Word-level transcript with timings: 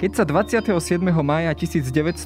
Keď 0.00 0.16
sa 0.16 0.24
27. 0.24 0.96
maja 1.20 1.52
1942 1.52 2.24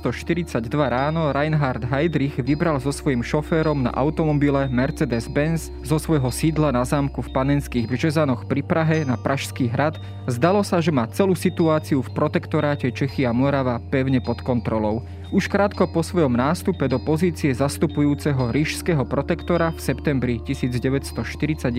ráno 0.70 1.34
Reinhard 1.34 1.82
Heydrich 1.82 2.38
vybral 2.38 2.78
so 2.78 2.94
svojím 2.94 3.18
šoférom 3.26 3.82
na 3.82 3.90
automobile 3.98 4.70
Mercedes-Benz 4.70 5.74
zo 5.82 5.98
svojho 5.98 6.30
sídla 6.30 6.70
na 6.70 6.86
zámku 6.86 7.18
v 7.18 7.34
Panenských 7.34 7.90
Březanoch 7.90 8.46
pri 8.46 8.62
Prahe 8.62 9.02
na 9.02 9.18
Pražský 9.18 9.66
hrad, 9.66 9.98
zdalo 10.30 10.62
sa, 10.62 10.78
že 10.78 10.94
má 10.94 11.10
celú 11.10 11.34
situáciu 11.34 11.98
v 11.98 12.14
protektoráte 12.14 12.94
Čechy 12.94 13.26
a 13.26 13.34
Morava 13.34 13.82
pevne 13.90 14.22
pod 14.22 14.38
kontrolou. 14.46 15.02
Už 15.32 15.48
krátko 15.48 15.88
po 15.88 16.04
svojom 16.04 16.36
nástupe 16.36 16.84
do 16.84 17.00
pozície 17.00 17.48
zastupujúceho 17.48 18.52
ríšského 18.52 19.08
protektora 19.08 19.72
v 19.72 19.80
septembri 19.80 20.36
1941 20.44 21.72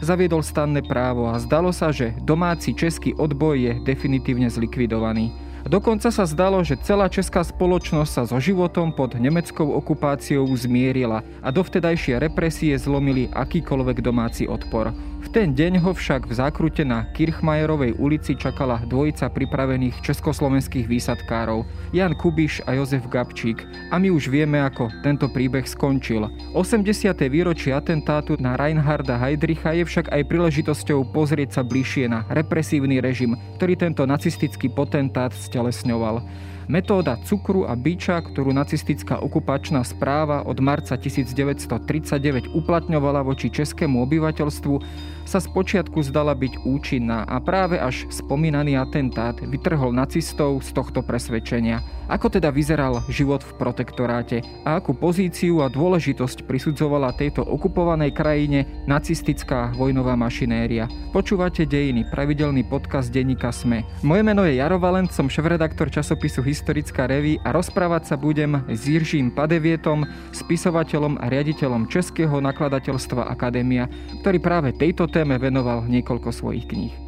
zaviedol 0.00 0.40
stanné 0.40 0.80
právo 0.80 1.28
a 1.28 1.36
zdalo 1.36 1.68
sa, 1.68 1.92
že 1.92 2.16
domáci 2.24 2.72
český 2.72 3.12
odboj 3.12 3.56
je 3.60 3.72
definitívne 3.84 4.48
zlikvidovaný. 4.48 5.28
Dokonca 5.68 6.08
sa 6.08 6.24
zdalo, 6.24 6.64
že 6.64 6.80
celá 6.80 7.12
česká 7.12 7.44
spoločnosť 7.44 8.08
sa 8.08 8.22
so 8.24 8.40
životom 8.40 8.88
pod 8.88 9.20
nemeckou 9.20 9.68
okupáciou 9.76 10.48
zmierila 10.56 11.20
a 11.44 11.48
dovtedajšie 11.52 12.16
represie 12.16 12.72
zlomili 12.80 13.28
akýkoľvek 13.36 14.00
domáci 14.00 14.48
odpor. 14.48 14.96
Ten 15.28 15.52
deň 15.52 15.84
ho 15.84 15.92
však 15.92 16.24
v 16.24 16.40
zákrute 16.40 16.88
na 16.88 17.04
Kirchmajerovej 17.12 18.00
ulici 18.00 18.32
čakala 18.32 18.80
dvojica 18.88 19.28
pripravených 19.28 20.00
československých 20.00 20.88
výsadkárov, 20.88 21.68
Jan 21.92 22.16
Kubiš 22.16 22.64
a 22.64 22.72
Jozef 22.72 23.04
Gabčík. 23.12 23.60
A 23.92 24.00
my 24.00 24.08
už 24.08 24.32
vieme, 24.32 24.56
ako 24.56 24.88
tento 25.04 25.28
príbeh 25.28 25.68
skončil. 25.68 26.32
80. 26.56 27.12
výročie 27.28 27.76
atentátu 27.76 28.40
na 28.40 28.56
Reinharda 28.56 29.20
Heydricha 29.20 29.76
je 29.76 29.84
však 29.84 30.08
aj 30.08 30.32
príležitosťou 30.32 31.12
pozrieť 31.12 31.60
sa 31.60 31.62
bližšie 31.62 32.08
na 32.08 32.24
represívny 32.32 32.96
režim, 33.04 33.36
ktorý 33.60 33.76
tento 33.76 34.08
nacistický 34.08 34.72
potentát 34.72 35.36
stelesňoval. 35.36 36.24
Metóda 36.68 37.16
cukru 37.24 37.64
a 37.64 37.72
biča, 37.72 38.20
ktorú 38.20 38.52
nacistická 38.52 39.24
okupačná 39.24 39.80
správa 39.88 40.44
od 40.44 40.60
marca 40.60 41.00
1939 41.00 42.52
uplatňovala 42.52 43.24
voči 43.24 43.48
českému 43.48 44.04
obyvateľstvu, 44.04 44.76
sa 45.24 45.40
spočiatku 45.40 46.00
zdala 46.04 46.36
byť 46.36 46.68
účinná 46.68 47.24
a 47.24 47.36
práve 47.40 47.80
až 47.80 48.04
spomínaný 48.12 48.76
atentát 48.80 49.40
vytrhol 49.40 49.96
nacistov 49.96 50.60
z 50.60 50.72
tohto 50.76 51.00
presvedčenia. 51.04 51.84
Ako 52.08 52.32
teda 52.32 52.48
vyzeral 52.48 53.04
život 53.12 53.44
v 53.44 53.52
protektoráte 53.60 54.40
a 54.64 54.80
akú 54.80 54.96
pozíciu 54.96 55.60
a 55.60 55.68
dôležitosť 55.68 56.48
prisudzovala 56.48 57.12
tejto 57.12 57.44
okupovanej 57.44 58.16
krajine 58.16 58.64
nacistická 58.88 59.76
vojnová 59.76 60.16
mašinéria. 60.16 60.88
Počúvate 61.12 61.68
Dejiny, 61.68 62.08
pravidelný 62.08 62.64
podcast 62.64 63.12
denníka 63.12 63.52
SME. 63.52 63.84
Moje 64.00 64.24
meno 64.24 64.48
je 64.48 64.56
Jaro 64.56 64.80
Valent, 64.80 65.12
som 65.12 65.28
šéf-redaktor 65.28 65.92
časopisu 65.92 66.40
Historická 66.58 67.06
reví 67.06 67.38
a 67.46 67.54
rozprávať 67.54 68.10
sa 68.10 68.16
budem 68.18 68.66
s 68.66 68.82
Jiržím 68.90 69.30
Padevietom, 69.30 70.02
spisovateľom 70.34 71.14
a 71.22 71.30
riaditeľom 71.30 71.86
Českého 71.86 72.42
nakladateľstva 72.42 73.30
Akadémia, 73.30 73.86
ktorý 74.26 74.42
práve 74.42 74.74
tejto 74.74 75.06
téme 75.06 75.38
venoval 75.38 75.86
niekoľko 75.86 76.34
svojich 76.34 76.66
kníh. 76.66 77.07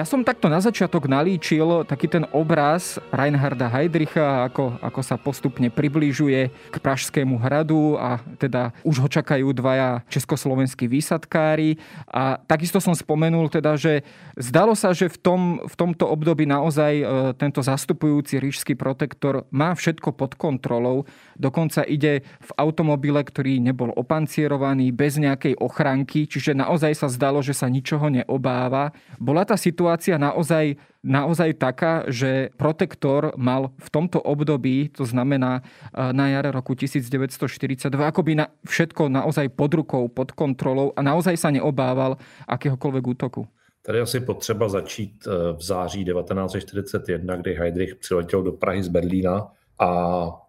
Ja 0.00 0.08
som 0.08 0.24
takto 0.24 0.48
na 0.48 0.64
začiatok 0.64 1.12
nalíčil 1.12 1.84
taký 1.84 2.08
ten 2.08 2.24
obraz 2.32 2.96
Reinharda 3.12 3.68
Heydricha, 3.68 4.48
ako, 4.48 4.80
ako 4.80 5.00
sa 5.04 5.20
postupne 5.20 5.68
približuje 5.68 6.48
k 6.48 6.76
Pražskému 6.80 7.36
hradu 7.36 8.00
a 8.00 8.16
teda 8.40 8.72
už 8.80 8.96
ho 9.04 9.08
čakajú 9.12 9.52
dvaja 9.52 10.00
československí 10.08 10.88
výsadkári. 10.88 11.76
A 12.08 12.40
takisto 12.40 12.80
som 12.80 12.96
spomenul 12.96 13.52
teda, 13.52 13.76
že 13.76 14.00
zdalo 14.40 14.72
sa, 14.72 14.96
že 14.96 15.12
v, 15.12 15.20
tom, 15.20 15.40
v 15.68 15.74
tomto 15.76 16.08
období 16.08 16.48
naozaj 16.48 16.92
e, 16.96 17.04
tento 17.36 17.60
zastupujúci 17.60 18.40
ríšský 18.40 18.80
protektor 18.80 19.44
má 19.52 19.76
všetko 19.76 20.16
pod 20.16 20.32
kontrolou. 20.32 21.04
Dokonca 21.36 21.84
ide 21.84 22.24
v 22.40 22.50
automobile, 22.56 23.20
ktorý 23.20 23.60
nebol 23.60 23.92
opancierovaný, 23.92 24.96
bez 24.96 25.20
nejakej 25.20 25.60
ochranky, 25.60 26.24
čiže 26.24 26.56
naozaj 26.56 26.96
sa 26.96 27.12
zdalo, 27.12 27.44
že 27.44 27.52
sa 27.52 27.68
ničoho 27.68 28.08
neobáva. 28.08 28.96
Bola 29.20 29.44
tá 29.44 29.60
situácia 29.60 29.89
situácia 29.90 30.22
naozaj, 30.22 30.78
naozaj 31.02 31.58
taká, 31.58 32.06
že 32.06 32.54
protektor 32.54 33.34
mal 33.34 33.74
v 33.74 33.88
tomto 33.90 34.22
období, 34.22 34.86
to 34.94 35.02
znamená 35.02 35.66
eh, 35.66 36.12
na 36.14 36.30
jare 36.30 36.54
roku 36.54 36.78
1942, 36.78 37.90
akoby 37.98 38.38
na 38.38 38.46
všetko 38.62 39.10
naozaj 39.10 39.50
pod 39.50 39.74
rukou, 39.74 40.06
pod 40.06 40.30
kontrolou 40.30 40.94
a 40.94 41.02
naozaj 41.02 41.34
sa 41.34 41.50
neobával 41.50 42.22
akéhokoľvek 42.46 43.04
útoku. 43.18 43.42
Tady 43.82 44.00
asi 44.00 44.20
potřeba 44.20 44.68
začít 44.68 45.26
eh, 45.26 45.58
v 45.58 45.62
září 45.62 46.04
1941, 46.06 47.36
kdy 47.36 47.50
Heydrich 47.54 47.94
přiletěl 47.98 48.42
do 48.42 48.52
Prahy 48.52 48.82
z 48.82 48.88
Berlína 48.88 49.50
a 49.80 49.90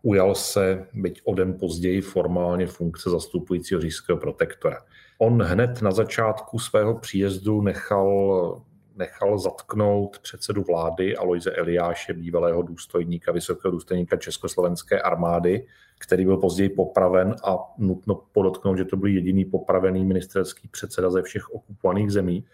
ujal 0.04 0.36
se, 0.36 0.86
byť 0.94 1.22
o 1.26 1.34
den 1.34 1.58
později, 1.58 2.02
formálně 2.02 2.68
funkce 2.68 3.10
zastupujícího 3.10 3.82
říšského 3.82 4.18
protektora. 4.18 4.78
On 5.18 5.42
hned 5.42 5.82
na 5.82 5.92
začátku 5.92 6.60
svého 6.60 6.94
příjezdu 7.00 7.62
nechal 7.62 8.62
nechal 8.96 9.38
zatknout 9.38 10.20
předsedu 10.20 10.64
vlády 10.64 11.18
Aloise 11.18 11.52
Eliáše, 11.52 12.14
bývalého 12.14 12.62
důstojníka, 12.62 13.32
vysokého 13.32 13.72
důstojníka 13.72 14.18
Československé 14.18 15.02
armády, 15.02 15.68
který 16.00 16.26
byl 16.26 16.38
později 16.38 16.70
popraven 16.70 17.36
a 17.44 17.58
nutno 17.78 18.22
podotknout, 18.32 18.78
že 18.78 18.86
to 18.86 18.98
byl 18.98 19.08
jediný 19.08 19.46
popravený 19.46 20.06
ministerský 20.06 20.68
předseda 20.68 21.10
ze 21.10 21.22
všech 21.22 21.50
okupovaných 21.50 22.12
zemí 22.12 22.46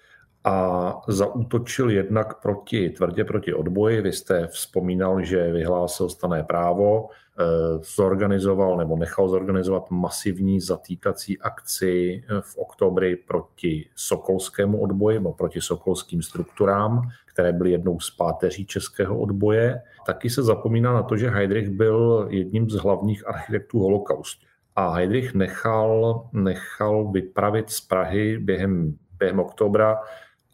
a 0.48 0.96
zaútočil 1.08 1.90
jednak 1.90 2.42
proti, 2.42 2.90
tvrdě 2.90 3.24
proti 3.24 3.54
odboji. 3.54 4.02
Vy 4.02 4.12
jste 4.14 4.48
vzpomínal, 4.48 5.22
že 5.24 5.52
vyhlásil 5.52 6.10
stané 6.10 6.44
právo, 6.44 7.10
eh, 7.10 7.44
zorganizoval 7.96 8.78
nebo 8.78 8.96
nechal 8.96 9.30
zorganizovat 9.30 9.92
masivní 9.92 10.60
zatýkací 10.62 11.40
akci 11.40 12.24
eh, 12.24 12.42
v 12.42 12.58
oktobri 12.58 13.16
proti 13.16 13.90
sokolskému 13.96 14.82
odboji 14.82 15.20
nebo 15.20 15.34
proti 15.34 15.62
sokolským 15.62 16.22
strukturám, 16.22 17.02
které 17.26 17.52
byly 17.52 17.72
jednou 17.72 18.00
z 18.00 18.10
páteří 18.10 18.66
českého 18.66 19.20
odboje. 19.20 19.82
Taky 20.06 20.30
se 20.30 20.44
zapomíná 20.44 20.94
na 20.94 21.04
to, 21.04 21.18
že 21.18 21.30
Heydrich 21.30 21.70
byl 21.70 22.28
jedním 22.30 22.70
z 22.70 22.76
hlavních 22.76 23.28
architektů 23.28 23.80
holokaustu. 23.80 24.46
A 24.76 24.90
Heydrich 24.90 25.34
nechal, 25.34 26.24
nechal 26.34 27.12
vypravit 27.12 27.70
z 27.70 27.82
Prahy 27.82 28.38
během, 28.40 28.96
během 29.20 29.40
oktobra 29.40 29.98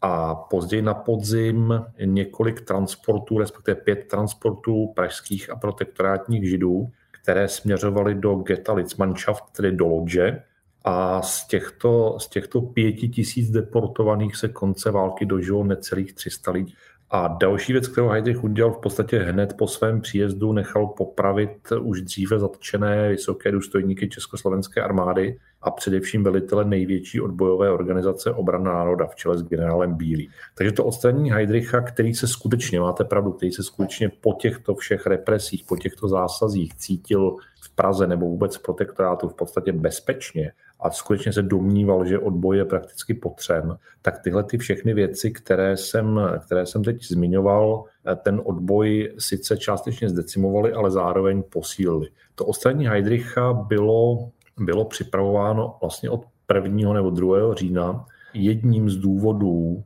a 0.06 0.34
později 0.34 0.82
na 0.82 0.94
podzim 0.94 1.84
několik 2.04 2.60
transportů, 2.60 3.38
respektive 3.38 3.74
pět 3.74 4.06
transportů 4.10 4.92
pražských 4.96 5.50
a 5.50 5.56
protektorátních 5.56 6.48
židů, 6.48 6.90
které 7.10 7.48
směřovaly 7.48 8.14
do 8.14 8.34
Geta 8.34 8.72
Litzmannschaft, 8.72 9.44
tedy 9.56 9.72
do 9.72 9.86
Lodže. 9.86 10.42
A 10.84 11.22
z 11.22 11.46
těchto, 11.46 12.16
z 12.18 12.28
těchto 12.28 12.60
pěti 12.60 13.08
tisíc 13.08 13.50
deportovaných 13.50 14.36
se 14.36 14.48
konce 14.48 14.90
války 14.90 15.26
dožilo 15.26 15.64
necelých 15.64 16.12
300 16.12 16.50
lidí. 16.50 16.74
A 17.14 17.28
další 17.28 17.72
věc, 17.72 17.88
kterou 17.88 18.08
Heydrich 18.08 18.44
udělal 18.44 18.72
v 18.72 18.80
podstatě 18.80 19.18
hned 19.18 19.54
po 19.58 19.68
svém 19.68 20.00
příjezdu, 20.00 20.52
nechal 20.52 20.86
popravit 20.86 21.72
už 21.80 22.02
dříve 22.02 22.38
zatčené 22.38 23.08
vysoké 23.08 23.52
důstojníky 23.52 24.08
Československé 24.08 24.82
armády 24.82 25.38
a 25.62 25.70
především 25.70 26.24
velitele 26.24 26.64
největší 26.64 27.20
odbojové 27.20 27.70
organizace 27.70 28.30
obrana 28.30 28.72
národa 28.72 29.06
v 29.06 29.14
čele 29.14 29.38
s 29.38 29.42
generálem 29.42 29.94
Bílý. 29.94 30.30
Takže 30.54 30.72
to 30.72 30.84
odstranění 30.84 31.30
Heydricha, 31.30 31.80
který 31.80 32.14
se 32.14 32.26
skutečně, 32.26 32.80
máte 32.80 33.04
pravdu, 33.04 33.32
který 33.32 33.52
se 33.52 33.62
skutečně 33.62 34.10
po 34.20 34.32
těchto 34.32 34.74
všech 34.74 35.06
represích, 35.06 35.64
po 35.68 35.76
těchto 35.76 36.08
zásazích 36.08 36.74
cítil 36.74 37.36
v 37.60 37.74
Praze 37.74 38.06
nebo 38.06 38.26
vůbec 38.26 38.56
v 38.56 38.62
protektorátu 38.62 39.28
v 39.28 39.34
podstatě 39.34 39.72
bezpečně 39.72 40.52
a 40.84 40.90
skutečně 40.90 41.32
se 41.32 41.42
domníval, 41.42 42.04
že 42.04 42.18
odboj 42.18 42.56
je 42.56 42.64
prakticky 42.64 43.14
potřen, 43.14 43.76
tak 44.02 44.18
tyhle 44.18 44.44
ty 44.44 44.58
všechny 44.58 44.94
věci, 44.94 45.30
které 45.30 45.76
jsem, 45.76 46.20
které 46.46 46.66
jsem 46.66 46.84
teď 46.84 47.04
zmiňoval, 47.04 47.84
ten 48.22 48.40
odboj 48.44 49.14
sice 49.18 49.56
částečně 49.56 50.08
zdecimovali, 50.08 50.72
ale 50.72 50.90
zároveň 50.90 51.42
posílili. 51.42 52.08
To 52.34 52.44
odstranění 52.44 52.86
Heydricha 52.86 53.52
bylo, 53.52 54.30
bylo 54.58 54.84
připravováno 54.84 55.76
vlastně 55.80 56.10
od 56.10 56.24
1. 56.54 56.92
nebo 56.92 57.10
2. 57.10 57.54
října. 57.54 58.06
Jedním 58.34 58.90
z 58.90 58.96
důvodů 58.96 59.84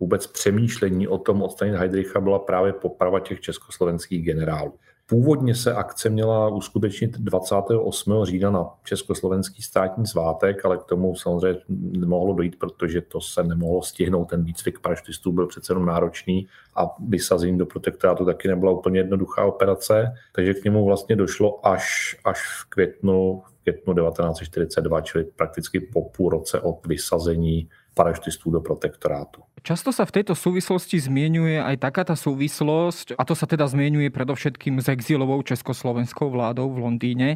vůbec 0.00 0.26
přemýšlení 0.26 1.08
o 1.08 1.18
tom 1.18 1.42
odstranit 1.42 1.74
Heydricha 1.74 2.20
byla 2.20 2.38
právě 2.38 2.72
poprava 2.72 3.20
těch 3.20 3.40
československých 3.40 4.24
generálů. 4.24 4.74
Původně 5.10 5.54
se 5.54 5.74
akce 5.74 6.10
měla 6.10 6.48
uskutečnit 6.48 7.18
28. 7.18 8.24
října 8.24 8.50
na 8.50 8.66
československý 8.84 9.62
státní 9.62 10.06
svátek, 10.06 10.64
ale 10.64 10.78
k 10.78 10.84
tomu 10.84 11.16
samozřejmě 11.16 11.60
nemohlo 11.68 12.34
dojít, 12.34 12.58
protože 12.58 13.00
to 13.00 13.20
se 13.20 13.44
nemohlo 13.44 13.82
stihnout. 13.82 14.24
Ten 14.24 14.44
výcvik 14.44 14.78
parašutistů 14.78 15.32
byl 15.32 15.46
přece 15.46 15.72
jenom 15.72 15.86
náročný 15.86 16.48
a 16.76 16.96
vysazení 17.08 17.58
do 17.58 17.66
protektorátu 17.66 18.24
taky 18.24 18.48
nebyla 18.48 18.72
úplně 18.72 19.00
jednoduchá 19.00 19.44
operace, 19.44 20.12
takže 20.34 20.54
k 20.54 20.64
němu 20.64 20.84
vlastně 20.84 21.16
došlo 21.16 21.66
až, 21.66 22.16
až 22.24 22.38
v 22.62 22.68
květnu, 22.68 23.42
v 23.46 23.62
květnu 23.62 23.94
1942, 23.94 25.00
čili 25.00 25.24
prakticky 25.24 25.80
po 25.80 26.02
půl 26.02 26.30
roce 26.30 26.60
od 26.60 26.86
vysazení 26.86 27.68
parašutistů 27.98 28.54
do 28.54 28.60
protektorátu. 28.62 29.42
Často 29.66 29.90
sa 29.90 30.06
v 30.06 30.22
tejto 30.22 30.38
súvislosti 30.38 31.02
zmienuje 31.02 31.58
aj 31.58 31.82
taká 31.82 32.06
tá 32.06 32.14
súvislosť, 32.14 33.18
a 33.18 33.26
to 33.26 33.34
sa 33.34 33.42
teda 33.42 33.66
zmienuje 33.66 34.06
predovšetkým 34.14 34.78
s 34.78 34.86
exilovou 34.86 35.42
československou 35.42 36.30
vládou 36.30 36.70
v 36.70 36.78
Londýne, 36.86 37.28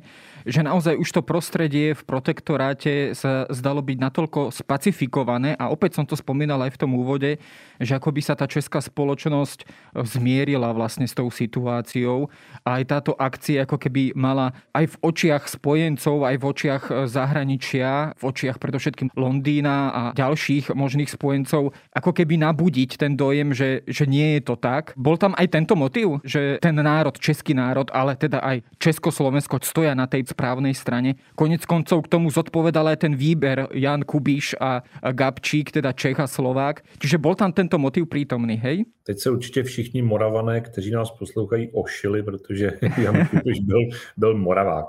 že 0.47 0.63
naozaj 0.63 1.03
už 1.03 1.19
to 1.19 1.23
prostredie 1.27 1.99
v 1.99 2.03
protektoráte 2.07 3.19
sa 3.19 3.51
zdalo 3.51 3.83
byť 3.83 3.99
natoľko 3.99 4.55
spacifikované 4.55 5.59
a 5.59 5.75
opäť 5.75 5.99
som 5.99 6.07
to 6.07 6.15
spomínal 6.15 6.63
aj 6.63 6.79
v 6.79 6.81
tom 6.87 6.95
úvode, 6.95 7.43
že 7.83 7.93
ako 7.99 8.15
by 8.15 8.23
sa 8.23 8.39
tá 8.39 8.47
česká 8.47 8.79
spoločnosť 8.79 9.67
zmierila 10.07 10.71
vlastne 10.71 11.11
s 11.11 11.19
tou 11.19 11.27
situáciou 11.27 12.31
a 12.63 12.79
aj 12.79 12.85
táto 12.87 13.13
akcia 13.19 13.67
ako 13.67 13.83
keby 13.83 14.15
mala 14.15 14.55
aj 14.71 14.95
v 14.95 14.99
očiach 15.11 15.51
spojencov, 15.51 16.23
aj 16.23 16.37
v 16.39 16.45
očiach 16.47 16.85
zahraničia, 17.11 18.15
v 18.15 18.23
očiach 18.31 18.63
predovšetkým 18.63 19.11
Londýna 19.19 19.77
a 19.91 20.03
ďalších 20.15 20.52
možných 20.77 21.09
spojencov, 21.09 21.73
ako 21.95 22.11
keby 22.13 22.37
nabudiť 22.37 23.01
ten 23.01 23.17
dojem, 23.17 23.57
že, 23.57 23.87
že 23.89 24.05
nie 24.05 24.37
je 24.37 24.53
to 24.53 24.55
tak. 24.61 24.93
Bol 24.99 25.17
tam 25.17 25.33
aj 25.39 25.49
tento 25.49 25.75
motiv, 25.79 26.21
že 26.27 26.61
ten 26.61 26.77
národ, 26.77 27.17
český 27.17 27.57
národ, 27.57 27.89
ale 27.95 28.19
teda 28.19 28.43
aj 28.45 28.61
Československo 28.77 29.63
stoja 29.63 29.97
na 29.97 30.11
tej 30.11 30.29
správnej 30.29 30.77
strane. 30.77 31.17
Konec 31.39 31.65
koncov 31.65 32.05
k 32.05 32.13
tomu 32.19 32.29
zodpovedal 32.29 32.93
aj 32.93 33.09
ten 33.09 33.15
výber 33.17 33.71
Jan 33.73 34.03
Kubiš 34.03 34.59
a 34.59 34.83
Gabčík, 35.15 35.71
teda 35.73 35.95
Čech 35.95 36.19
a 36.21 36.27
Slovák. 36.27 36.83
Čiže 36.99 37.23
bol 37.23 37.39
tam 37.39 37.55
tento 37.55 37.79
motiv 37.79 38.11
prítomný, 38.11 38.59
hej? 38.59 38.85
Teď 39.05 39.19
se 39.19 39.31
určitě 39.31 39.63
všichni 39.63 40.03
moravané, 40.03 40.61
kteří 40.61 40.91
nás 40.91 41.11
poslouchají, 41.11 41.69
ošili, 41.73 42.23
protože 42.23 42.73
Jan 43.03 43.27
Kubiš 43.27 43.61
byl, 43.61 43.81
byl 44.17 44.35
moravák 44.35 44.89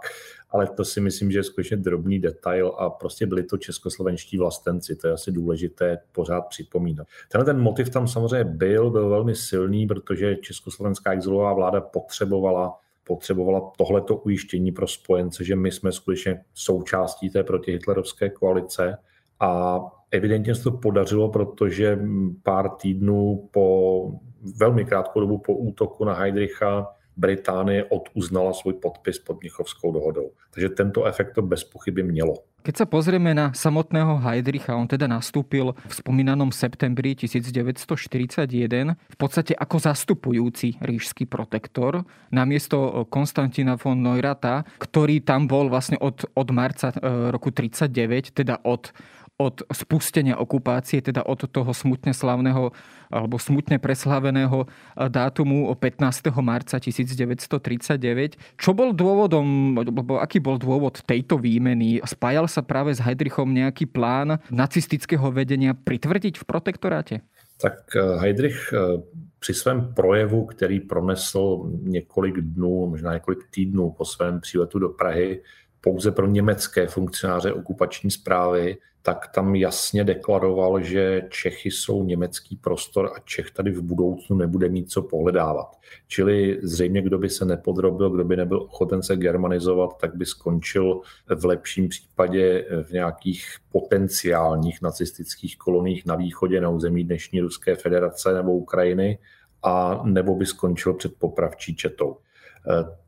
ale 0.53 0.67
to 0.67 0.85
si 0.85 1.01
myslím, 1.01 1.31
že 1.31 1.39
je 1.39 1.43
skutečně 1.43 1.77
drobný 1.77 2.19
detail 2.19 2.75
a 2.77 2.89
prostě 2.89 3.25
byli 3.25 3.43
to 3.43 3.57
českoslovenští 3.57 4.37
vlastenci, 4.37 4.95
to 4.95 5.07
je 5.07 5.13
asi 5.13 5.31
důležité 5.31 5.99
pořád 6.11 6.41
připomínat. 6.41 7.07
Tenhle 7.31 7.45
ten 7.45 7.61
motiv 7.61 7.89
tam 7.89 8.07
samozřejmě 8.07 8.43
byl, 8.43 8.89
byl 8.89 9.09
velmi 9.09 9.35
silný, 9.35 9.87
protože 9.87 10.35
československá 10.35 11.11
exilová 11.11 11.53
vláda 11.53 11.81
potřebovala 11.81 12.79
potřebovala 13.07 13.71
tohleto 13.77 14.15
ujištění 14.15 14.71
pro 14.71 14.87
spojence, 14.87 15.43
že 15.43 15.55
my 15.55 15.71
jsme 15.71 15.91
skutečně 15.91 16.43
součástí 16.53 17.29
té 17.29 17.43
protihitlerovské 17.43 18.29
koalice 18.29 18.97
a 19.39 19.79
evidentně 20.11 20.55
se 20.55 20.63
to 20.63 20.71
podařilo, 20.71 21.29
protože 21.29 21.99
pár 22.43 22.69
týdnů 22.69 23.49
po 23.51 24.11
velmi 24.59 24.85
krátkou 24.85 25.19
dobu 25.19 25.37
po 25.37 25.53
útoku 25.53 26.05
na 26.05 26.13
Heidricha 26.13 26.87
Británie 27.17 27.85
oduznala 27.85 28.53
svůj 28.53 28.73
podpis 28.73 29.19
pod 29.19 29.41
Mnichovskou 29.41 29.91
dohodou. 29.91 30.31
Takže 30.53 30.69
tento 30.69 31.05
efekt 31.05 31.33
to 31.33 31.41
bez 31.41 31.63
pochyby 31.63 32.03
mělo. 32.03 32.33
Keď 32.63 32.79
sa 32.79 32.87
pozrieme 32.87 33.35
na 33.35 33.51
samotného 33.51 34.23
Heidricha, 34.23 34.79
on 34.79 34.87
teda 34.87 35.03
nastúpil 35.03 35.75
v 35.75 35.93
spomínanom 35.93 36.47
septembri 36.55 37.11
1941 37.11 38.47
v 38.95 39.17
podstate 39.19 39.51
ako 39.51 39.83
zastupujúci 39.83 40.79
ríšský 40.79 41.27
protektor 41.27 42.07
namiesto 42.31 43.03
Konstantina 43.11 43.75
von 43.75 43.99
Neurata, 43.99 44.63
ktorý 44.79 45.19
tam 45.27 45.43
bol 45.43 45.67
vlastne 45.67 45.99
od, 45.99 46.23
od 46.39 46.47
marca 46.55 46.95
e, 46.95 47.35
roku 47.35 47.51
39, 47.51 48.31
teda 48.31 48.63
od 48.63 48.95
od 49.41 49.65
spustenia 49.73 50.37
okupácie, 50.37 51.01
teda 51.01 51.25
od 51.25 51.49
toho 51.49 51.73
smutne 51.73 52.13
slavného 52.13 52.69
alebo 53.09 53.35
smutne 53.41 53.81
preslaveného 53.81 54.69
dátumu 55.09 55.69
15. 55.73 56.29
marca 56.41 56.77
1939. 56.77 58.37
Čo 58.57 58.71
bol 58.77 58.93
dôvodom, 58.93 59.77
alebo 59.77 60.21
aký 60.21 60.37
bol 60.37 60.61
dôvod 60.61 61.01
tejto 61.01 61.41
výmeny? 61.41 62.01
Spájal 62.05 62.45
sa 62.45 62.61
práve 62.61 62.93
s 62.93 63.01
Heidrichom 63.01 63.49
nejaký 63.49 63.89
plán 63.89 64.37
nacistického 64.53 65.33
vedenia 65.33 65.73
pritvrdiť 65.73 66.37
v 66.37 66.45
protektoráte? 66.45 67.15
Tak 67.57 67.89
eh, 67.93 68.01
Heidrich 68.21 68.73
eh, 68.73 69.01
při 69.39 69.53
svém 69.53 69.93
projevu, 69.93 70.45
který 70.45 70.79
pronesl 70.79 71.69
několik 71.81 72.37
dnů, 72.41 72.87
možná 72.89 73.13
několik 73.13 73.39
týdnů 73.49 73.91
po 73.91 74.05
svém 74.05 74.39
příletu 74.39 74.79
do 74.79 74.89
Prahy, 74.89 75.41
pouze 75.81 76.11
pro 76.11 76.27
německé 76.27 76.87
funkcionáře 76.87 77.53
okupační 77.53 78.11
zprávy, 78.11 78.77
tak 79.05 79.27
tam 79.35 79.55
jasně 79.55 80.03
deklaroval, 80.03 80.81
že 80.81 81.21
Čechy 81.29 81.71
jsou 81.71 82.03
německý 82.03 82.55
prostor 82.55 83.11
a 83.15 83.19
Čech 83.19 83.51
tady 83.51 83.71
v 83.71 83.81
budoucnu 83.81 84.35
nebude 84.35 84.69
mít 84.69 84.91
co 84.91 85.01
pohledávat. 85.01 85.67
Čili 86.07 86.59
zřejmě, 86.63 87.01
kdo 87.01 87.17
by 87.17 87.29
se 87.29 87.45
nepodrobil, 87.45 88.09
kdo 88.09 88.23
by 88.23 88.37
nebyl 88.37 88.61
ochoten 88.61 89.03
se 89.03 89.15
germanizovat, 89.15 89.97
tak 89.97 90.15
by 90.15 90.25
skončil 90.25 91.01
v 91.35 91.45
lepším 91.45 91.89
případě 91.89 92.65
v 92.83 92.91
nějakých 92.91 93.45
potenciálních 93.71 94.81
nacistických 94.81 95.57
koloních 95.57 96.05
na 96.05 96.15
východě, 96.15 96.61
na 96.61 96.69
území 96.69 97.03
dnešní 97.03 97.41
Ruské 97.41 97.75
federace 97.75 98.33
nebo 98.33 98.53
Ukrajiny, 98.53 99.19
a 99.63 100.01
nebo 100.03 100.35
by 100.35 100.45
skončil 100.45 100.93
před 100.93 101.13
popravčí 101.19 101.75
četou. 101.75 102.17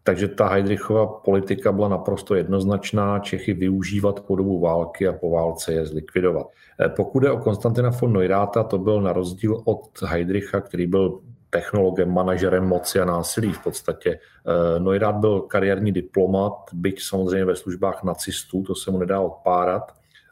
Eh, 0.05 0.11
takže 0.15 0.27
ta 0.27 0.47
Heidrichova 0.47 1.07
politika 1.07 1.71
byla 1.71 1.87
naprosto 1.87 2.35
jednoznačná, 2.35 3.19
Čechy 3.19 3.53
využívat 3.53 4.19
po 4.19 4.35
dobu 4.35 4.59
války 4.59 5.07
a 5.07 5.13
po 5.13 5.29
válce 5.29 5.73
je 5.73 5.85
zlikvidovat. 5.85 6.47
Eh, 6.79 6.89
pokud 6.89 7.23
je 7.23 7.31
o 7.31 7.37
Konstantina 7.37 7.89
von 7.89 8.13
Neurata, 8.13 8.63
to 8.63 8.77
byl 8.77 9.01
na 9.01 9.13
rozdíl 9.13 9.61
od 9.65 10.01
Heidricha, 10.01 10.61
který 10.61 10.87
byl 10.87 11.19
technologem, 11.49 12.11
manažerem 12.11 12.67
moci 12.67 12.99
a 12.99 13.05
násilí 13.05 13.53
v 13.53 13.63
podstatě. 13.63 14.19
Eh, 14.19 14.79
Neurath 14.79 15.17
byl 15.17 15.41
kariérní 15.41 15.91
diplomat, 15.91 16.53
byť 16.73 17.01
samozřejmě 17.01 17.45
ve 17.45 17.55
službách 17.55 18.03
nacistů, 18.03 18.63
to 18.63 18.75
se 18.75 18.91
mu 18.91 18.97
nedá 18.97 19.19
odpárat, 19.19 19.91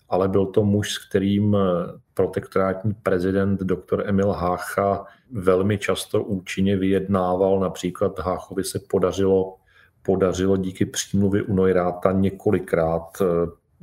ale 0.09 0.27
byl 0.27 0.45
to 0.45 0.63
muž, 0.63 0.93
s 0.93 1.07
kterým 1.07 1.57
protektorátní 2.13 2.93
prezident 2.93 3.59
dr. 3.59 4.03
Emil 4.05 4.31
Hácha 4.31 5.05
velmi 5.31 5.77
často 5.77 6.23
účinně 6.23 6.77
vyjednával. 6.77 7.59
Například 7.59 8.19
Háchovi 8.19 8.63
se 8.63 8.79
podařilo, 8.79 9.55
podařilo 10.05 10.57
díky 10.57 10.85
přímluvy 10.85 11.41
u 11.41 11.55
Neurata 11.55 12.11
několikrát 12.11 13.21
eh, 13.21 13.25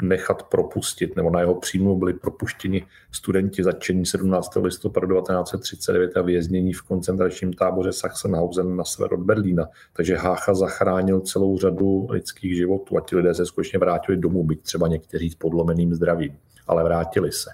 nechat 0.02 0.42
propustit, 0.42 1.16
nebo 1.16 1.30
na 1.30 1.40
jeho 1.40 1.54
příjmu 1.54 1.96
byli 1.96 2.12
propuštěni 2.12 2.86
studenti 3.12 3.64
začení 3.64 4.06
17. 4.06 4.56
listopadu 4.56 5.06
1939 5.06 6.16
a 6.16 6.22
věznění 6.22 6.72
v 6.72 6.82
koncentračním 6.82 7.52
táboře 7.52 7.92
Sachsenhausen 7.92 8.76
na 8.76 8.84
sever 8.84 9.14
od 9.14 9.20
Berlína. 9.20 9.68
Takže 9.92 10.16
Hácha 10.16 10.54
zachránil 10.54 11.20
celou 11.20 11.58
řadu 11.58 12.06
lidských 12.10 12.56
životů 12.56 12.96
a 12.96 13.00
ti 13.00 13.16
lidé 13.16 13.34
se 13.34 13.46
skutečně 13.46 13.78
vrátili 13.78 14.18
domů, 14.18 14.44
byť 14.44 14.62
třeba 14.62 14.88
někteří 14.88 15.30
s 15.30 15.34
podlomeným 15.34 15.94
zdravím, 15.94 16.36
ale 16.66 16.84
vrátili 16.84 17.32
se. 17.32 17.50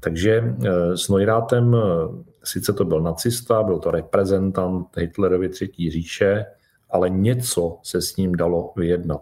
Takže 0.00 0.54
eh, 0.66 0.96
s 0.96 1.08
Neurátem 1.08 1.76
eh, 1.76 1.78
sice 2.44 2.72
to 2.72 2.84
byl 2.84 3.00
nacista, 3.00 3.62
byl 3.62 3.78
to 3.78 3.90
reprezentant 3.90 4.96
Hitlerovy 4.96 5.48
třetí 5.48 5.90
říše, 5.90 6.46
ale 6.90 7.10
něco 7.10 7.78
se 7.82 8.02
s 8.02 8.16
ním 8.16 8.34
dalo 8.34 8.72
vyjednat. 8.76 9.20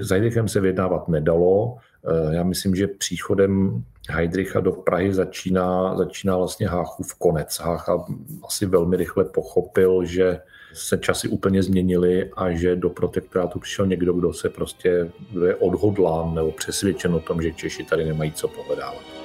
S 0.00 0.10
Heidrichem 0.10 0.48
se 0.48 0.60
vyjednávat 0.60 1.08
nedalo. 1.08 1.76
Eh, 2.06 2.34
já 2.34 2.42
myslím, 2.42 2.74
že 2.76 2.86
příchodem 2.86 3.84
Heidricha 4.10 4.60
do 4.60 4.72
Prahy 4.72 5.14
začíná, 5.14 5.96
začíná 5.96 6.36
vlastně 6.36 6.68
Háchův 6.68 7.14
konec. 7.14 7.60
Hácha 7.60 8.04
asi 8.46 8.66
velmi 8.66 8.96
rychle 8.96 9.24
pochopil, 9.24 10.04
že 10.04 10.40
se 10.72 10.98
časy 10.98 11.28
úplně 11.28 11.62
změnily 11.62 12.30
a 12.36 12.50
že 12.50 12.76
do 12.76 12.90
protektorátu 12.90 13.58
přišel 13.58 13.86
někdo, 13.86 14.12
kdo 14.12 14.32
se 14.32 14.48
prostě 14.48 15.10
je 15.44 15.54
odhodlán 15.54 16.34
nebo 16.34 16.52
přesvědčen 16.52 17.14
o 17.14 17.20
tom, 17.20 17.42
že 17.42 17.52
Češi 17.52 17.84
tady 17.84 18.04
nemají 18.04 18.32
co 18.32 18.48
pohledávat. 18.48 19.19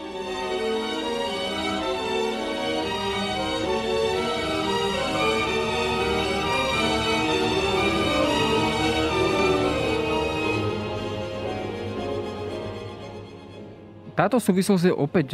Táto 14.16 14.40
súvislosť 14.40 14.84
je 14.88 14.94
opäť 14.96 15.28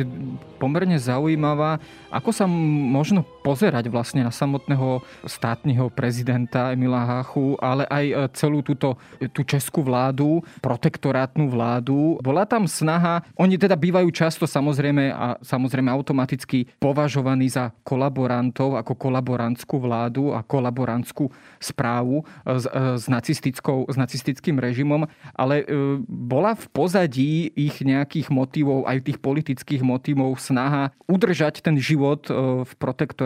pomerne 0.57 0.97
zaujímavá. 0.97 1.77
Ako 2.09 2.33
sa 2.33 2.49
možno 2.49 3.21
pozerať 3.41 3.89
vlastne 3.89 4.23
na 4.25 4.31
samotného 4.31 5.01
státneho 5.25 5.89
prezidenta 5.89 6.71
Emila 6.71 7.03
Háchu, 7.03 7.57
ale 7.57 7.83
aj 7.89 8.05
e, 8.05 8.13
celú 8.37 8.61
túto 8.61 8.95
tú 9.33 9.41
českú 9.45 9.81
vládu, 9.81 10.45
protektorátnu 10.61 11.49
vládu. 11.49 12.21
Bola 12.21 12.45
tam 12.45 12.69
snaha, 12.69 13.25
oni 13.37 13.57
teda 13.57 13.73
bývajú 13.77 14.09
často 14.13 14.45
samozrejme 14.45 15.09
a 15.11 15.37
samozrejme 15.41 15.89
automaticky 15.89 16.69
považovaní 16.77 17.49
za 17.49 17.73
kolaborantov, 17.81 18.77
ako 18.77 18.93
kolaborantskú 18.97 19.81
vládu 19.81 20.33
a 20.33 20.45
kolaborantskú 20.45 21.29
správu 21.57 22.23
s, 22.45 22.65
s, 22.69 23.05
nacistickou, 23.09 23.89
s 23.89 23.97
nacistickým 23.97 24.57
režimom, 24.61 25.05
ale 25.33 25.65
bola 26.07 26.53
v 26.53 26.65
pozadí 26.69 27.49
ich 27.53 27.81
nejakých 27.81 28.29
motivov, 28.29 28.85
aj 28.85 29.05
tých 29.05 29.19
politických 29.21 29.81
motivov 29.81 30.37
snaha 30.37 30.93
udržať 31.09 31.65
ten 31.65 31.77
život 31.77 32.29
v 32.65 32.71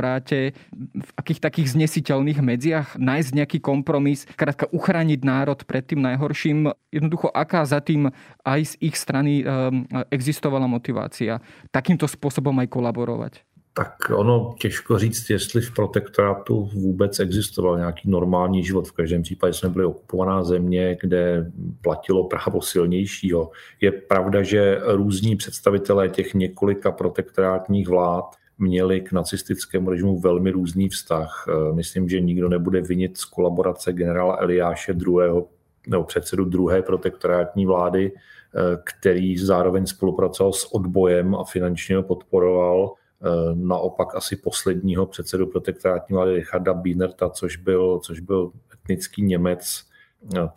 protektoráte 0.06 0.54
v 0.96 1.10
akých 1.18 1.40
takých 1.42 1.68
znesiteľných 1.74 2.40
medziach, 2.42 2.88
nájsť 2.98 3.32
nejaký 3.34 3.60
kompromis, 3.60 4.26
krátka 4.38 4.70
uchrániť 4.70 5.20
národ 5.26 5.60
pred 5.66 5.82
tým 5.86 6.02
najhorším. 6.06 6.70
Jednoducho, 6.94 7.34
aká 7.34 7.66
za 7.66 7.82
tým 7.82 8.14
aj 8.46 8.62
z 8.66 8.74
ich 8.86 8.96
strany 8.96 9.44
existovala 10.14 10.70
motivácia 10.70 11.42
takýmto 11.74 12.06
spôsobom 12.06 12.54
aj 12.62 12.68
kolaborovať? 12.70 13.34
Tak 13.76 14.08
ono 14.16 14.56
těžko 14.60 15.00
říct, 15.00 15.30
jestli 15.30 15.62
v 15.62 15.74
protektorátu 15.74 16.70
vůbec 16.74 17.20
existoval 17.20 17.78
nějaký 17.78 18.10
normální 18.10 18.64
život. 18.64 18.88
V 18.88 18.92
každém 18.92 19.22
případě 19.22 19.54
jsme 19.54 19.70
byli 19.70 19.86
okupovaná 19.86 20.44
země, 20.44 20.98
kde 21.02 21.52
platilo 21.82 22.24
právo 22.24 22.62
silnějšího. 22.62 23.52
Je 23.82 23.92
pravda, 23.92 24.44
že 24.44 24.80
různí 24.88 25.36
představitelé 25.36 26.10
těch 26.10 26.34
několika 26.34 26.92
protektorátních 26.92 27.88
vlád 27.88 28.36
měli 28.58 29.02
k 29.02 29.12
nacistickému 29.12 29.90
režimu 29.90 30.20
velmi 30.20 30.52
různý 30.52 30.90
vztah. 30.90 31.46
Myslím, 31.74 32.10
že 32.10 32.22
nikdo 32.22 32.50
nebude 32.50 32.82
vinit 32.82 33.18
z 33.18 33.26
kolaborace 33.26 33.94
generála 33.94 34.38
Eliáše 34.40 34.94
druhého 34.94 35.48
nebo 35.88 36.04
předsedu 36.04 36.46
druhé 36.46 36.82
protektorátní 36.82 37.66
vlády, 37.66 38.12
který 38.84 39.38
zároveň 39.38 39.86
spolupracoval 39.86 40.54
s 40.54 40.74
odbojem 40.74 41.36
a 41.36 41.44
finančně 41.44 41.96
ho 41.96 42.04
podporoval 42.04 42.96
Eh, 43.26 43.56
naopak 43.56 44.16
asi 44.16 44.36
posledního 44.36 45.06
předsedu 45.06 45.48
protektorátní 45.48 46.14
vlády 46.14 46.34
Richarda 46.34 46.74
Bienerta, 46.74 47.30
což 47.30 47.58
byl, 47.58 48.00
což 48.00 48.20
byl 48.20 48.52
etnický 48.74 49.22
Němec, 49.22 49.84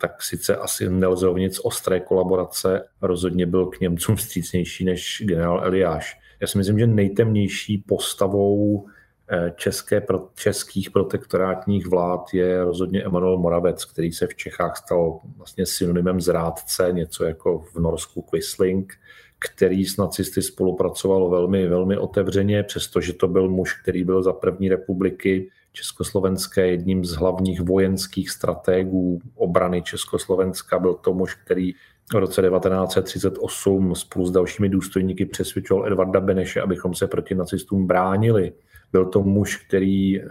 tak 0.01 0.21
sice 0.21 0.55
asi 0.55 0.89
nelze 0.89 1.27
z 1.49 1.59
ostré 1.63 1.99
kolaborace, 1.99 2.87
rozhodně 3.01 3.45
byl 3.45 3.65
k 3.65 3.79
Němcům 3.79 4.15
vstřícnější 4.15 4.85
než 4.85 5.23
generál 5.25 5.61
Eliáš. 5.63 6.19
Já 6.41 6.47
si 6.47 6.57
myslím, 6.57 6.79
že 6.79 6.87
nejtemnější 6.87 7.77
postavou 7.77 8.85
eh, 9.29 9.53
české, 9.55 10.05
českých 10.35 10.91
protektorátních 10.91 11.87
vlád 11.87 12.33
je 12.33 12.63
rozhodně 12.63 13.03
Emanuel 13.03 13.37
Moravec, 13.37 13.85
který 13.85 14.11
se 14.11 14.27
v 14.27 14.35
Čechách 14.35 14.77
stal 14.77 15.19
vlastně 15.37 15.65
synonymem 15.65 16.21
zrádce, 16.21 16.89
něco 16.91 17.23
jako 17.23 17.59
v 17.59 17.75
Norsku 17.75 18.21
Quisling, 18.21 18.93
který 19.39 19.85
s 19.85 19.97
nacisty 19.97 20.41
spolupracoval 20.41 21.29
velmi, 21.29 21.67
velmi 21.67 21.97
otevřeně, 21.97 22.63
přestože 22.63 23.13
to 23.13 23.27
byl 23.27 23.49
muž, 23.49 23.81
který 23.81 24.03
byl 24.03 24.23
za 24.23 24.33
první 24.33 24.69
republiky 24.69 25.49
Československé 25.73 26.67
jedním 26.67 27.05
z 27.05 27.11
hlavních 27.11 27.61
vojenských 27.61 28.29
strategů 28.29 29.21
obrany 29.35 29.81
Československa. 29.81 30.79
Byl 30.79 30.93
to 30.93 31.13
muž, 31.13 31.35
který 31.35 31.73
v 32.13 32.15
roce 32.15 32.41
1938 32.41 33.95
spolu 33.95 34.25
s 34.25 34.31
dalšími 34.31 34.69
důstojníky 34.69 35.25
přesvědčoval 35.25 35.87
Edvarda 35.87 36.19
Beneše, 36.19 36.61
abychom 36.61 36.95
se 36.95 37.07
proti 37.07 37.35
nacistům 37.35 37.87
bránili. 37.87 38.53
Byl 38.91 39.05
to 39.05 39.23
muž, 39.23 39.57
který 39.67 40.21
eh, 40.21 40.25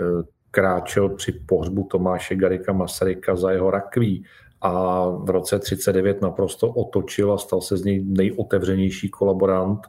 kráčel 0.50 1.08
při 1.08 1.32
pohřbu 1.32 1.88
Tomáše 1.90 2.36
Garika 2.36 2.72
Masaryka 2.72 3.36
za 3.36 3.50
jeho 3.50 3.70
rakví 3.70 4.24
a 4.60 5.04
v 5.08 5.30
roce 5.30 5.58
39 5.58 6.22
naprosto 6.22 6.68
otočil 6.68 7.32
a 7.32 7.38
stal 7.38 7.60
se 7.60 7.76
z 7.76 7.84
něj 7.84 8.04
nejotevřenější 8.04 9.08
kolaborant 9.08 9.80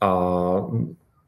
a 0.00 0.66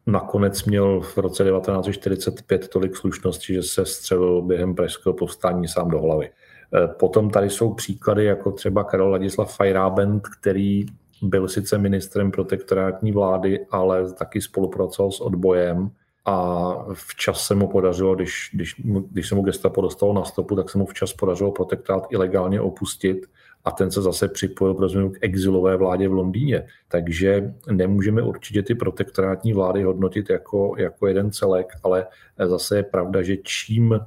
nakonec 0.06 0.64
měl 0.64 1.00
v 1.00 1.18
roce 1.18 1.44
1945 1.44 2.68
tolik 2.68 2.96
slušnosti, 2.96 3.54
že 3.54 3.62
se 3.62 3.86
střelil 3.86 4.42
během 4.42 4.74
pražského 4.74 5.12
povstání 5.12 5.68
sám 5.68 5.90
do 5.90 6.00
hlavy. 6.00 6.30
E, 6.74 6.88
potom 6.88 7.30
tady 7.30 7.50
jsou 7.50 7.74
příklady 7.74 8.24
jako 8.24 8.52
třeba 8.52 8.84
Karel 8.84 9.10
Ladislav 9.10 9.56
Fajrábent, 9.56 10.28
který 10.28 10.86
byl 11.22 11.48
sice 11.48 11.78
ministrem 11.78 12.30
protektorátní 12.30 13.12
vlády, 13.12 13.66
ale 13.70 14.12
taky 14.12 14.40
spolupracoval 14.40 15.10
s 15.10 15.20
odbojem 15.20 15.90
a 16.24 16.74
včas 16.94 17.46
se 17.46 17.54
mu 17.54 17.68
podařilo, 17.68 18.14
když, 18.14 18.50
když, 18.52 18.74
když 19.10 19.28
se 19.28 19.34
mu 19.34 19.42
gestapo 19.42 19.80
dostalo 19.80 20.12
na 20.12 20.24
stopu, 20.24 20.56
tak 20.56 20.70
se 20.70 20.78
mu 20.78 20.86
včas 20.86 21.12
podařilo 21.12 21.52
protektát 21.52 22.06
ilegálně 22.10 22.60
opustit 22.60 23.26
a 23.64 23.70
ten 23.70 23.90
se 23.90 24.02
zase 24.02 24.28
připojil 24.28 24.74
pro 24.74 24.88
k 24.88 25.18
exilové 25.20 25.76
vládě 25.76 26.08
v 26.08 26.12
Londýně. 26.12 26.66
Takže 26.88 27.54
nemůžeme 27.70 28.22
určitě 28.22 28.62
ty 28.62 28.74
protektorátní 28.74 29.52
vlády 29.52 29.82
hodnotit 29.82 30.30
jako, 30.30 30.74
jako 30.78 31.06
jeden 31.06 31.32
celek, 31.32 31.72
ale 31.82 32.06
zase 32.46 32.76
je 32.76 32.82
pravda, 32.82 33.22
že 33.22 33.36
čím 33.36 34.00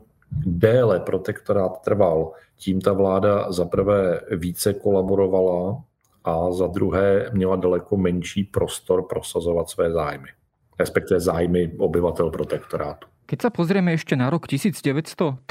déle 0.45 0.99
protektorát 0.99 1.81
trval, 1.81 2.31
tím 2.57 2.81
ta 2.81 2.93
vláda 2.93 3.51
zaprvé 3.51 4.21
více 4.37 4.73
kolaborovala 4.73 5.83
a 6.23 6.51
za 6.51 6.67
druhé 6.67 7.29
měla 7.33 7.55
daleko 7.55 7.97
menší 7.97 8.43
prostor 8.43 9.07
prosazovat 9.07 9.69
své 9.69 9.91
zájmy 9.91 10.27
respektive 10.81 11.19
zájmy 11.19 11.71
obyvatel 11.77 12.29
protektorátu. 12.29 13.07
Keď 13.31 13.47
sa 13.47 13.49
pozrieme 13.53 13.95
ešte 13.95 14.11
na 14.19 14.27
rok 14.27 14.43
1939, 14.43 15.47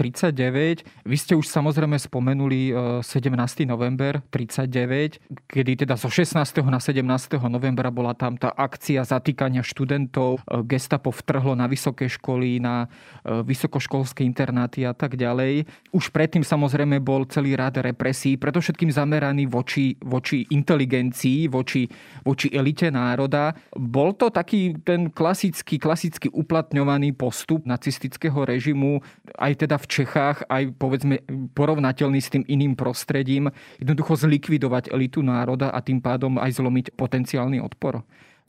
vy 0.84 1.16
ste 1.16 1.32
už 1.32 1.48
samozrejme 1.48 1.96
spomenuli 1.96 2.76
17. 3.00 3.32
E, 3.32 3.64
november 3.64 4.20
39, 4.28 5.48
kedy 5.48 5.86
teda 5.86 5.96
zo 5.96 6.12
16. 6.12 6.36
na 6.68 6.76
17. 6.76 7.00
novembra 7.48 7.88
bola 7.88 8.12
tam 8.12 8.36
tá 8.36 8.52
akcia 8.52 9.00
zatýkania 9.08 9.64
študentov, 9.64 10.44
e, 10.44 10.60
gestapo 10.68 11.08
vtrhlo 11.08 11.56
na 11.56 11.64
vysoké 11.72 12.04
školy, 12.12 12.60
na 12.60 12.84
e, 13.24 13.40
vysokoškolské 13.48 14.28
internáty 14.28 14.84
a 14.84 14.92
tak 14.92 15.16
ďalej. 15.16 15.64
Už 15.96 16.12
predtým 16.12 16.44
samozrejme 16.44 17.00
bol 17.00 17.24
celý 17.32 17.56
rád 17.56 17.80
represí, 17.80 18.36
predovšetkým 18.36 18.92
zameraný 18.92 19.48
voči, 19.48 19.96
voči 20.04 20.44
inteligencii, 20.52 21.48
voči, 21.48 21.88
voči 22.28 22.52
elite 22.52 22.92
národa. 22.92 23.56
Bol 23.72 24.12
to 24.20 24.28
taký 24.28 24.76
ten 24.84 25.08
klasický, 25.08 25.80
klasicky 25.80 26.28
uplatňovaný 26.28 27.16
postup 27.16 27.59
nacistického 27.66 28.44
režimu, 28.44 29.00
aj 29.38 29.66
teda 29.66 29.76
v 29.78 29.86
Čechách, 29.86 30.44
aj 30.48 30.74
povedzme 30.78 31.20
porovnateľný 31.54 32.20
s 32.20 32.30
tým 32.30 32.44
iným 32.48 32.76
prostredím, 32.76 33.50
jednoducho 33.78 34.16
zlikvidovať 34.16 34.92
elitu 34.92 35.22
národa 35.22 35.70
a 35.70 35.80
tým 35.80 36.00
pádom 36.00 36.38
aj 36.38 36.60
zlomiť 36.60 36.86
potenciálny 36.96 37.60
odpor? 37.60 38.02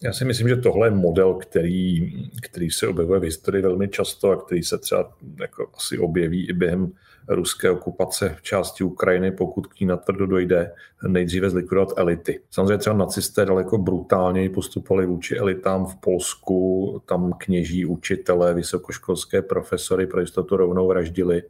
Já 0.03 0.13
si 0.13 0.25
myslím, 0.25 0.47
že 0.47 0.55
tohle 0.55 0.87
je 0.87 0.91
model, 0.91 1.33
který, 1.33 2.13
který 2.41 2.69
se 2.69 2.87
objevuje 2.87 3.19
v 3.19 3.23
historii 3.23 3.61
velmi 3.61 3.87
často 3.87 4.31
a 4.31 4.35
který 4.35 4.63
se 4.63 4.77
třeba 4.77 5.13
jako 5.41 5.69
asi 5.77 5.97
objeví 5.97 6.49
i 6.49 6.53
během 6.53 6.91
ruské 7.27 7.69
okupace 7.69 8.35
v 8.37 8.41
části 8.41 8.83
Ukrajiny, 8.83 9.31
pokud 9.31 9.67
k 9.67 9.79
ní 9.79 9.87
natvrdo 9.87 10.25
dojde, 10.27 10.71
nejdříve 11.07 11.49
zlikvidovat 11.49 11.93
elity. 11.97 12.41
Samozřejmě 12.51 12.77
třeba 12.77 12.95
nacisté 12.95 13.45
daleko 13.45 13.77
brutálněji 13.77 14.49
postupovali 14.49 15.05
vůči 15.05 15.37
elitám 15.37 15.85
v 15.85 15.95
Polsku, 15.95 17.01
tam 17.05 17.33
kněží, 17.37 17.85
učitelé, 17.85 18.53
vysokoškolské 18.53 19.41
profesory 19.41 20.07
pro 20.07 20.21
jistotu 20.21 20.57
rovnou 20.57 20.87
vraždili. 20.87 21.43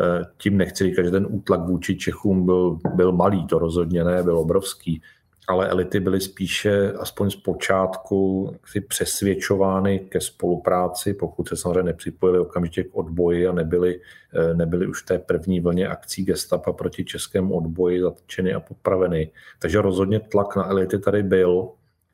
Eh, 0.00 0.24
tím 0.36 0.56
nechci 0.56 0.84
říkat, 0.84 1.02
že 1.02 1.10
ten 1.10 1.26
útlak 1.30 1.60
vůči 1.60 1.96
Čechům 1.96 2.44
byl, 2.44 2.78
byl 2.94 3.12
malý, 3.12 3.46
to 3.46 3.58
rozhodně 3.58 4.04
ne, 4.04 4.22
byl 4.22 4.38
obrovský 4.38 5.02
ale 5.46 5.68
elity 5.68 6.00
byly 6.00 6.20
spíše, 6.20 6.92
aspoň 6.92 7.30
z 7.30 7.36
počátku, 7.36 8.50
si 8.66 8.80
přesvědčovány 8.80 9.98
ke 9.98 10.20
spolupráci, 10.20 11.14
pokud 11.14 11.48
se 11.48 11.56
samozřejmě 11.56 11.82
nepřipojili 11.82 12.38
okamžitě 12.38 12.84
k 12.84 12.96
odboji 12.96 13.46
a 13.46 13.52
nebyli, 13.52 14.00
eh, 14.34 14.54
nebyli 14.54 14.86
už 14.86 15.02
v 15.02 15.06
té 15.06 15.18
první 15.18 15.60
vlně 15.60 15.88
akcí 15.88 16.24
gestapa 16.24 16.72
proti 16.72 17.04
českému 17.04 17.54
odboji 17.54 18.02
zatčeny 18.02 18.54
a 18.54 18.60
popraveny. 18.60 19.30
Takže 19.58 19.82
rozhodně 19.82 20.20
tlak 20.20 20.56
na 20.56 20.70
elity 20.70 20.98
tady 20.98 21.22
byl, 21.22 21.68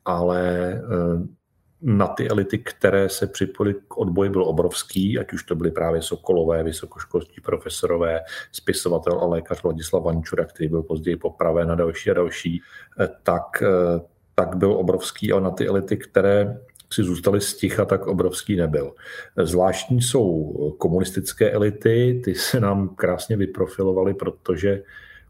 ale 0.05 0.71
eh, 0.73 1.40
na 1.81 2.07
ty 2.07 2.29
elity, 2.29 2.57
které 2.57 3.09
se 3.09 3.27
připojily 3.27 3.75
k 3.87 3.97
odboji, 3.97 4.29
byl 4.29 4.43
obrovský, 4.43 5.19
ať 5.19 5.33
už 5.33 5.43
to 5.43 5.55
byly 5.55 5.71
právě 5.71 6.01
Sokolové, 6.01 6.63
vysokoškolští 6.63 7.41
profesorové, 7.41 8.21
spisovatel 8.51 9.19
a 9.19 9.25
lékař 9.25 9.63
Vladislav 9.63 10.03
Vančura, 10.03 10.45
který 10.45 10.69
byl 10.69 10.83
později 10.83 11.15
popraven 11.15 11.71
a 11.71 11.75
další 11.75 12.11
a 12.11 12.13
další, 12.13 12.61
eh, 12.99 13.09
tak, 13.23 13.63
eh, 13.63 14.01
tak 14.35 14.55
byl 14.55 14.73
obrovský, 14.73 15.31
ale 15.31 15.41
na 15.41 15.51
ty 15.51 15.67
elity, 15.67 15.97
které 15.97 16.61
si 16.93 17.03
zůstaly 17.03 17.41
sticha, 17.41 17.85
tak 17.85 18.07
obrovský 18.07 18.55
nebyl. 18.55 18.93
Zvláštní 19.43 20.01
jsou 20.01 20.53
komunistické 20.77 21.51
elity, 21.51 22.21
ty 22.23 22.35
se 22.35 22.59
nám 22.59 22.89
krásně 22.89 23.37
vyprofilovaly, 23.37 24.13
protože 24.13 24.83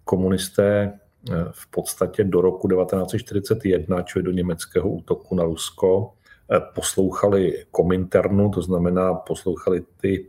komunisté 0.03 0.93
eh, 1.31 1.34
v 1.51 1.67
podstatě 1.67 2.24
do 2.24 2.41
roku 2.41 2.67
1941, 2.67 4.01
čili 4.01 4.24
do 4.24 4.31
německého 4.31 4.89
útoku 4.89 5.36
na 5.36 5.43
Rusko, 5.43 6.13
poslouchali 6.60 7.65
kominternu, 7.72 8.50
to 8.50 8.62
znamená 8.62 9.13
poslouchali 9.13 9.84
ty 10.01 10.25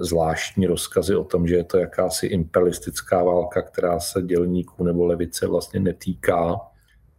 zvláštní 0.00 0.66
rozkazy 0.66 1.16
o 1.16 1.24
tom, 1.24 1.46
že 1.46 1.56
je 1.56 1.64
to 1.64 1.78
jakási 1.78 2.26
imperialistická 2.26 3.24
válka, 3.24 3.62
která 3.62 4.00
se 4.00 4.22
dělníků 4.22 4.84
nebo 4.84 5.06
levice 5.06 5.46
vlastně 5.46 5.80
netýká, 5.80 6.60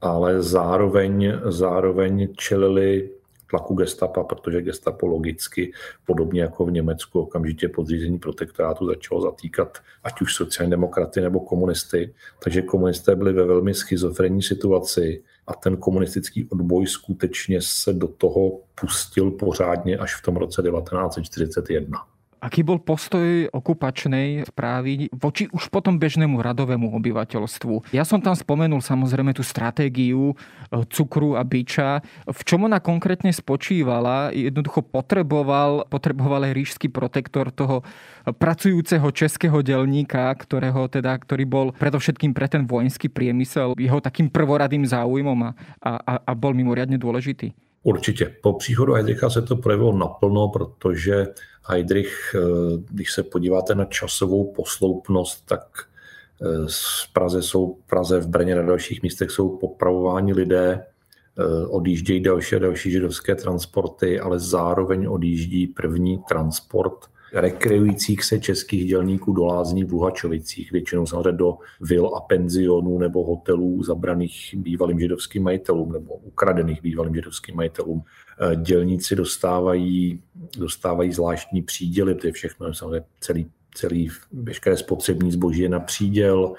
ale 0.02 0.42
zároveň, 0.42 1.34
zároveň 1.46 2.34
čelili 2.36 3.10
tlaku 3.50 3.74
gestapa, 3.74 4.24
protože 4.24 4.62
gestapo 4.62 5.08
logicky, 5.08 5.74
podobně 6.06 6.42
jako 6.42 6.66
v 6.66 6.72
Německu, 6.72 7.20
okamžitě 7.22 7.70
podřízení 7.70 8.20
protektorátu 8.20 8.88
začalo 8.88 9.22
zatýkat 9.22 9.78
ať 10.04 10.22
už 10.22 10.36
sociální 10.36 10.72
demokraty 10.72 11.22
nebo 11.22 11.40
komunisty. 11.40 12.14
Takže 12.44 12.62
komunisté 12.62 13.16
byli 13.16 13.34
ve 13.34 13.46
velmi 13.46 13.74
schizofrenní 13.74 14.42
situaci 14.42 15.24
a 15.48 15.54
ten 15.54 15.78
komunistický 15.78 16.50
odboj 16.50 16.88
skutečně 16.88 17.62
se 17.62 17.94
do 17.94 18.08
toho 18.08 18.60
pustil 18.82 19.32
pořádně 19.32 19.98
až 19.98 20.16
v 20.16 20.22
tom 20.22 20.36
roce 20.36 20.62
1941. 20.62 22.13
Aký 22.44 22.60
bol 22.60 22.84
postoj 22.84 23.48
okupačnej 23.56 24.44
správy 24.52 25.08
voči 25.16 25.48
už 25.48 25.72
potom 25.72 25.96
bežnému 25.96 26.44
radovému 26.44 26.92
obyvateľstvu? 26.92 27.96
Ja 27.96 28.04
som 28.04 28.20
tam 28.20 28.36
spomenul 28.36 28.84
samozrejme 28.84 29.32
tú 29.32 29.48
stratégiu 29.48 30.36
e, 30.36 30.84
cukru 30.92 31.40
a 31.40 31.48
byča. 31.48 32.04
V 32.28 32.42
čom 32.44 32.68
ona 32.68 32.84
konkrétne 32.84 33.32
spočívala? 33.32 34.36
Jednoducho 34.36 34.84
potreboval, 34.84 35.88
potreboval 35.88 36.52
aj 36.52 36.56
ríšský 36.60 36.92
protektor 36.92 37.48
toho 37.48 37.80
pracujúceho 38.28 39.08
českého 39.16 39.64
delníka, 39.64 40.28
ktorého 40.36 40.92
teda, 40.92 41.16
ktorý 41.16 41.48
bol 41.48 41.68
predovšetkým 41.72 42.36
pre 42.36 42.52
ten 42.52 42.68
vojenský 42.68 43.08
priemysel 43.08 43.72
jeho 43.80 44.04
takým 44.04 44.28
prvoradým 44.28 44.84
záujmom 44.84 45.40
a, 45.48 45.52
a, 45.80 46.14
a 46.20 46.32
bol 46.36 46.52
mimoriadne 46.52 47.00
dôležitý. 47.00 47.56
Určitě. 47.84 48.36
Po 48.42 48.54
příchodu 48.54 48.94
Heidricha 48.94 49.30
se 49.30 49.42
to 49.42 49.56
projevilo 49.56 49.98
naplno, 49.98 50.50
protože 50.50 51.28
Heidrich, 51.64 52.36
eh, 52.36 52.40
když 52.92 53.14
se 53.14 53.24
podíváte 53.24 53.76
na 53.76 53.86
časovou 53.86 54.54
posloupnost, 54.54 55.46
tak 55.46 55.64
eh, 56.42 56.46
v 56.70 57.14
Praze 57.14 57.42
jsou 57.42 57.78
Praze, 57.88 58.20
v 58.20 58.28
Brně 58.28 58.56
na 58.56 58.62
dalších 58.62 59.04
místech 59.04 59.32
jsou 59.32 59.58
popravováni 59.58 60.34
lidé, 60.34 60.86
eh, 61.40 61.68
odjíždějí 61.68 62.20
další 62.20 62.56
a 62.56 62.60
další 62.60 62.92
židovské 62.92 63.36
transporty, 63.36 64.20
ale 64.20 64.40
zároveň 64.40 65.08
odjíždí 65.10 65.68
první 65.68 66.18
transport 66.30 67.13
rekreujících 67.34 68.24
se 68.24 68.40
českých 68.40 68.86
dělníků 68.86 69.34
do 69.34 69.46
lázní 69.46 69.84
v 69.84 69.92
Luhačovicích, 69.92 70.72
většinou 70.72 71.06
samozřejmě 71.06 71.32
do 71.32 71.58
vil 71.82 72.16
a 72.16 72.22
penzionů 72.22 72.98
nebo 73.00 73.26
hotelů 73.26 73.84
zabraných 73.84 74.56
bývalým 74.58 75.00
židovským 75.00 75.44
majitelům 75.44 75.92
nebo 75.92 76.14
ukradených 76.16 76.82
bývalým 76.82 77.16
židovským 77.16 77.56
majitelům. 77.56 78.04
Eh, 78.52 78.56
dělníci 78.56 79.16
dostávají, 79.16 80.22
dostávají 80.58 81.12
zvláštní 81.12 81.62
příděly, 81.62 82.16
to 82.16 82.28
je 82.28 82.34
všechno 82.34 82.74
samozřejmě 82.74 83.06
celý 83.20 83.52
celý 83.76 84.10
veškeré 84.34 84.78
spotřební 84.78 85.32
zboží 85.32 85.62
je 85.62 85.70
na 85.70 85.80
příděl, 85.80 86.54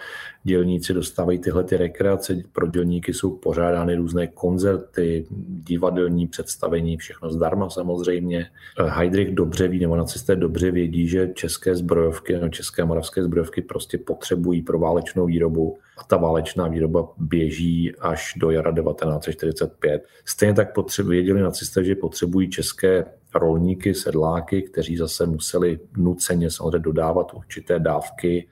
dělníci 0.44 0.94
dostávají 0.94 1.38
tyhle 1.38 1.64
ty 1.64 1.76
rekreace, 1.76 2.36
pro 2.52 2.66
dělníky 2.66 3.14
jsou 3.14 3.36
pořádány 3.36 3.94
různé 3.96 4.26
koncerty, 4.26 5.26
divadelní 5.48 6.26
představení, 6.26 6.96
všechno 6.96 7.30
zdarma 7.30 7.70
samozřejmě. 7.70 8.46
Heidrich 8.88 9.34
dobře 9.34 9.68
ví, 9.68 9.78
nebo 9.78 9.96
nacisté 9.96 10.36
dobře 10.36 10.70
vědí, 10.70 11.08
že 11.08 11.30
české 11.34 11.74
zbrojovky, 11.74 12.32
nebo 12.32 12.48
české 12.48 12.84
moravské 12.84 13.22
zbrojovky 13.22 13.62
prostě 13.62 13.98
potřebují 13.98 14.62
pro 14.62 14.78
válečnou 14.78 15.26
výrobu 15.26 15.78
a 15.98 16.04
ta 16.04 16.16
válečná 16.16 16.68
výroba 16.68 17.08
běží 17.16 17.96
až 17.96 18.34
do 18.36 18.50
jara 18.50 18.72
1945. 18.72 20.06
Stejně 20.24 20.54
tak 20.54 20.68
věděli 21.04 21.40
nacisté, 21.40 21.84
že 21.84 21.94
potřebují 21.94 22.50
české 22.50 23.04
rolníky, 23.34 23.94
sedláky, 23.94 24.62
kteří 24.62 24.96
zase 24.96 25.26
museli 25.26 25.80
nuceně 25.96 26.50
samozřejmě 26.50 26.78
dodávat 26.78 27.34
určité 27.34 27.78
dávky 27.78 28.48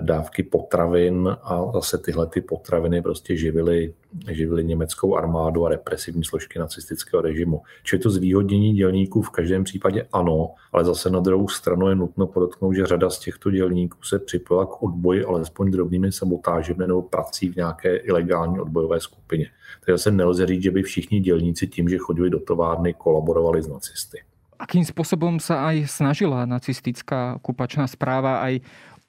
dávky 0.00 0.42
potravin 0.42 1.36
a 1.42 1.72
zase 1.74 1.98
tyhle 1.98 2.26
ty 2.26 2.40
potraviny 2.40 3.02
prostě 3.02 3.36
živily, 3.36 3.94
živily 4.30 4.64
německou 4.64 5.16
armádu 5.16 5.66
a 5.66 5.68
represivní 5.68 6.24
složky 6.24 6.58
nacistického 6.58 7.22
režimu. 7.22 7.62
Čili 7.82 8.02
to 8.02 8.10
zvýhodnění 8.10 8.74
dělníků 8.74 9.22
v 9.22 9.30
každém 9.30 9.64
případě 9.64 10.06
ano, 10.12 10.54
ale 10.72 10.84
zase 10.84 11.10
na 11.10 11.20
druhou 11.20 11.48
stranu 11.48 11.88
je 11.88 11.94
nutno 11.94 12.26
podotknout, 12.26 12.72
že 12.72 12.86
řada 12.86 13.10
z 13.10 13.18
těchto 13.18 13.50
dělníků 13.50 13.98
se 14.02 14.18
připojila 14.18 14.66
k 14.66 14.82
odboji 14.82 15.24
alespoň 15.24 15.70
drobnými 15.70 16.12
sabotážemi 16.12 16.86
nebo 16.86 17.02
prací 17.02 17.48
v 17.48 17.56
nějaké 17.56 17.96
ilegální 17.96 18.60
odbojové 18.60 19.00
skupině. 19.00 19.50
Takže 19.86 19.98
se 19.98 20.10
nelze 20.10 20.46
říct, 20.46 20.62
že 20.62 20.70
by 20.70 20.82
všichni 20.82 21.20
dělníci 21.20 21.66
tím, 21.66 21.88
že 21.88 21.98
chodili 21.98 22.30
do 22.30 22.40
továrny, 22.40 22.94
kolaborovali 22.94 23.62
s 23.62 23.68
nacisty 23.68 24.18
akým 24.62 24.86
spôsobom 24.86 25.42
sa 25.42 25.74
aj 25.74 25.90
snažila 25.90 26.46
nacistická 26.46 27.42
okupačná 27.42 27.90
správa 27.90 28.46
aj 28.46 28.62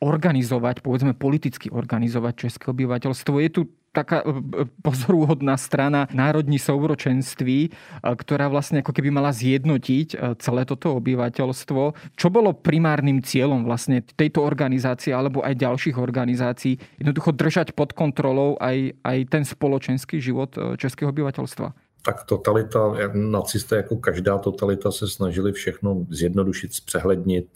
organizovať, 0.04 0.84
povedzme 0.84 1.16
politicky 1.16 1.72
organizovať 1.72 2.34
české 2.36 2.66
obyvateľstvo. 2.76 3.36
Je 3.40 3.52
tu 3.52 3.62
taká 3.94 4.26
e, 4.26 4.28
e, 4.28 4.34
pozorúhodná 4.82 5.56
strana 5.56 6.10
národní 6.12 6.58
souročenství, 6.60 7.60
e, 7.64 7.72
ktorá 8.04 8.50
vlastne 8.50 8.82
ako 8.82 8.92
keby 8.92 9.14
mala 9.14 9.32
zjednotiť 9.32 10.36
celé 10.42 10.62
toto 10.66 10.98
obyvateľstvo. 10.98 11.82
Čo 12.18 12.28
bolo 12.34 12.58
primárnym 12.58 13.22
cieľom 13.22 13.64
vlastne 13.64 14.02
tejto 14.02 14.42
organizácie 14.42 15.14
alebo 15.14 15.46
aj 15.46 15.62
ďalších 15.62 15.96
organizácií? 15.96 16.82
Jednoducho 17.00 17.32
držať 17.32 17.78
pod 17.78 17.94
kontrolou 17.94 18.58
aj, 18.58 18.98
aj 19.06 19.18
ten 19.30 19.46
spoločenský 19.46 20.18
život 20.20 20.58
českého 20.76 21.14
obyvateľstva? 21.14 21.96
tak 22.04 22.24
totalita, 22.28 22.92
nacisté 23.14 23.76
jako 23.76 23.96
každá 23.96 24.38
totalita 24.38 24.92
se 24.92 25.08
snažili 25.08 25.52
všechno 25.52 26.06
zjednodušit, 26.10 26.74
zpřehlednit, 26.74 27.48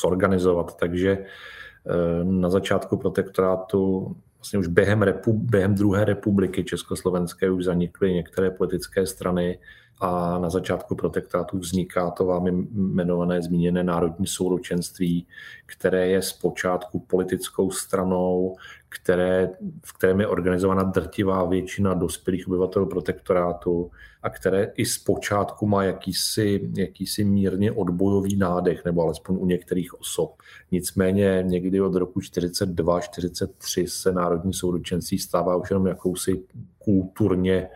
zorganizovat. 0.00 0.76
Takže 0.76 1.10
eh, 1.10 2.24
na 2.24 2.50
začátku 2.50 2.96
protektorátu 2.96 4.16
vlastně 4.38 4.58
už 4.58 4.66
během, 4.66 5.02
repu, 5.02 5.32
během 5.32 5.74
druhé 5.74 6.04
republiky 6.04 6.64
Československé 6.64 7.50
už 7.50 7.64
zanikly 7.64 8.14
některé 8.14 8.50
politické 8.50 9.06
strany 9.06 9.58
a 10.00 10.38
na 10.38 10.50
začátku 10.50 10.94
protektorátu 10.94 11.58
vzniká 11.58 12.10
to 12.10 12.24
vámi 12.24 12.50
jmenované 12.50 13.42
zmíněné 13.42 13.84
národní 13.84 14.26
souručenství, 14.26 15.26
které 15.66 16.08
je 16.08 16.22
zpočátku 16.22 16.98
politickou 16.98 17.70
stranou, 17.70 18.56
které, 18.90 19.50
v 19.84 19.92
kterém 19.92 20.20
je 20.20 20.26
organizována 20.26 20.82
drtivá 20.82 21.44
většina 21.44 21.94
dospělých 21.94 22.48
obyvatel 22.48 22.86
protektorátu 22.86 23.90
a 24.22 24.30
které 24.30 24.72
i 24.76 24.86
zpočátku 24.86 25.66
má 25.66 25.84
jakýsi, 25.84 26.70
jakýsi 26.76 27.24
mírně 27.24 27.72
odbojový 27.72 28.36
nádech, 28.36 28.84
nebo 28.84 29.02
alespoň 29.02 29.36
u 29.40 29.46
některých 29.46 30.00
osob. 30.00 30.34
Nicméně 30.70 31.44
někdy 31.46 31.80
od 31.80 31.94
roku 31.94 32.20
42-43 32.20 33.86
se 33.86 34.12
Národní 34.12 34.52
souručenství 34.52 35.18
stává 35.18 35.56
už 35.56 35.70
jenom 35.70 35.86
jakousi 35.86 36.42
kulturně 36.78 37.68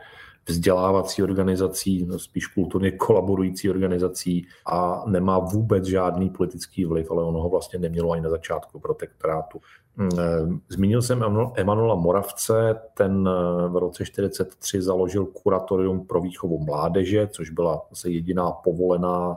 vzdělávací 0.49 1.23
organizací, 1.23 2.07
no 2.07 2.19
spíš 2.19 2.47
kulturně 2.47 2.91
kolaborující 2.91 3.71
organizací 3.71 4.47
a 4.67 5.05
nemá 5.07 5.39
vůbec 5.39 5.85
žádný 5.85 6.31
politický 6.31 6.85
vliv, 6.85 7.11
ale 7.11 7.25
ono 7.25 7.41
ho 7.41 7.49
vlastně 7.49 7.79
nemělo 7.79 8.11
ani 8.11 8.23
na 8.23 8.31
začátku 8.31 8.81
protektorátu. 8.81 9.61
Eh, 10.01 10.49
zmínil 10.69 11.03
jsem 11.03 11.25
Emanuela 11.55 11.95
Moravce, 11.95 12.81
ten 12.95 13.29
eh, 13.29 13.69
v 13.69 13.77
roce 13.77 14.05
1943 14.05 14.83
založil 14.83 15.27
kuratorium 15.27 16.07
pro 16.07 16.21
výchovu 16.21 16.59
mládeže, 16.59 17.27
což 17.27 17.51
byla 17.51 17.87
zase 17.91 18.11
jediná 18.11 18.51
povolená 18.51 19.37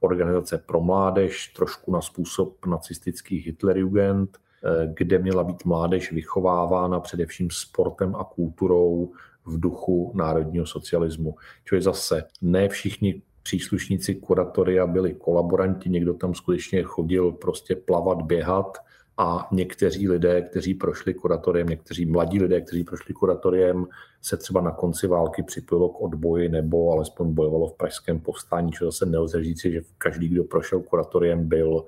organizace 0.00 0.58
pro 0.58 0.80
mládež, 0.80 1.48
trošku 1.48 1.92
na 1.92 2.00
způsob 2.00 2.66
nacistický 2.66 3.36
Hitlerjugend, 3.38 4.38
eh, 4.64 4.92
kde 4.94 5.18
měla 5.18 5.44
být 5.44 5.64
mládež 5.64 6.12
vychovávána 6.12 7.00
především 7.00 7.50
sportem 7.50 8.16
a 8.16 8.24
kulturou 8.24 9.12
v 9.46 9.60
duchu 9.60 10.12
národního 10.14 10.66
socialismu. 10.66 11.34
Čili 11.64 11.82
zase 11.82 12.24
ne 12.42 12.68
všichni 12.68 13.22
příslušníci 13.42 14.14
kuratoria 14.14 14.86
byli 14.86 15.14
kolaboranti, 15.14 15.90
někdo 15.90 16.14
tam 16.14 16.34
skutečně 16.34 16.82
chodil 16.82 17.32
prostě 17.32 17.76
plavat, 17.76 18.22
běhat 18.22 18.78
a 19.18 19.48
někteří 19.52 20.08
lidé, 20.08 20.42
kteří 20.42 20.74
prošli 20.74 21.14
kuratoriem, 21.14 21.66
někteří 21.66 22.06
mladí 22.06 22.42
lidé, 22.42 22.60
kteří 22.60 22.84
prošli 22.84 23.14
kuratoriem, 23.14 23.86
se 24.22 24.36
třeba 24.36 24.60
na 24.60 24.70
konci 24.70 25.06
války 25.06 25.42
připojilo 25.42 25.88
k 25.88 26.00
odboji 26.00 26.48
nebo 26.48 26.92
alespoň 26.92 27.34
bojovalo 27.34 27.68
v 27.68 27.76
pražském 27.76 28.20
povstání, 28.20 28.72
čili 28.72 28.88
zase 28.88 29.06
nelze 29.06 29.42
říct, 29.44 29.62
že 29.62 29.80
každý, 29.98 30.28
kdo 30.28 30.44
prošel 30.44 30.80
kuratoriem, 30.80 31.48
byl, 31.48 31.84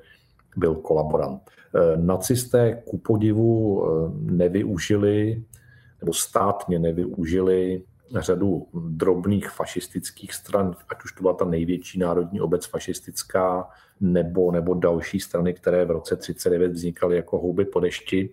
byl 0.57 0.75
kolaborant. 0.75 1.43
E, 1.75 1.97
nacisté 1.97 2.83
ku 2.85 2.99
podivu 2.99 3.83
e, 3.85 4.11
nevyužili 4.33 5.43
nebo 6.03 6.13
státně 6.13 6.79
nevyužili 6.79 7.83
řadu 8.15 8.67
drobných 8.75 9.51
fašistických 9.51 10.35
stran, 10.35 10.75
ať 10.89 11.05
už 11.05 11.13
to 11.13 11.23
byla 11.23 11.35
ta 11.35 11.45
největší 11.45 11.99
národní 11.99 12.41
obec 12.41 12.67
fašistická, 12.67 13.69
nebo, 14.01 14.53
nebo 14.53 14.75
další 14.75 15.21
strany, 15.21 15.55
které 15.55 15.85
v 15.85 15.91
roce 15.91 16.17
39 16.17 16.73
vznikaly 16.73 17.17
jako 17.17 17.39
houby 17.39 17.65
po 17.65 17.81
dešti. 17.81 18.31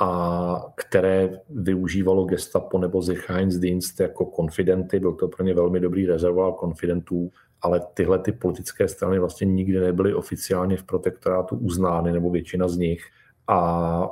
a 0.00 0.72
které 0.74 1.40
využívalo 1.50 2.24
gestapo 2.24 2.78
nebo 2.78 3.02
Sicherheitsdienst 3.02 4.00
jako 4.00 4.26
konfidenty. 4.26 5.00
Byl 5.00 5.12
to 5.12 5.28
pro 5.28 5.44
ně 5.44 5.54
velmi 5.54 5.80
dobrý 5.80 6.06
rezervoár 6.06 6.52
konfidentů, 6.52 7.30
ale 7.62 7.80
tyhle 7.94 8.18
ty 8.18 8.32
politické 8.32 8.88
strany 8.88 9.18
vlastně 9.18 9.46
nikdy 9.46 9.80
nebyly 9.80 10.14
oficiálně 10.14 10.76
v 10.76 10.82
protektorátu 10.82 11.56
uznány, 11.56 12.12
nebo 12.12 12.30
většina 12.30 12.68
z 12.68 12.76
nich. 12.76 13.00
A 13.48 14.10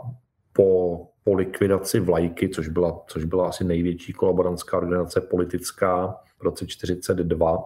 po, 0.52 1.00
po 1.26 1.34
likvidaci 1.34 2.00
vlajky, 2.00 2.48
což 2.48 2.68
byla, 2.68 3.02
což 3.06 3.24
byla 3.24 3.48
asi 3.48 3.64
největší 3.64 4.12
kolaborantská 4.12 4.76
organizace 4.76 5.20
politická 5.20 6.16
v 6.38 6.42
roce 6.42 6.66
1942, 6.66 7.64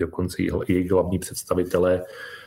dokonce 0.00 0.42
jejich 0.68 0.90
hlavní 0.90 1.18
představitelé 1.18 2.04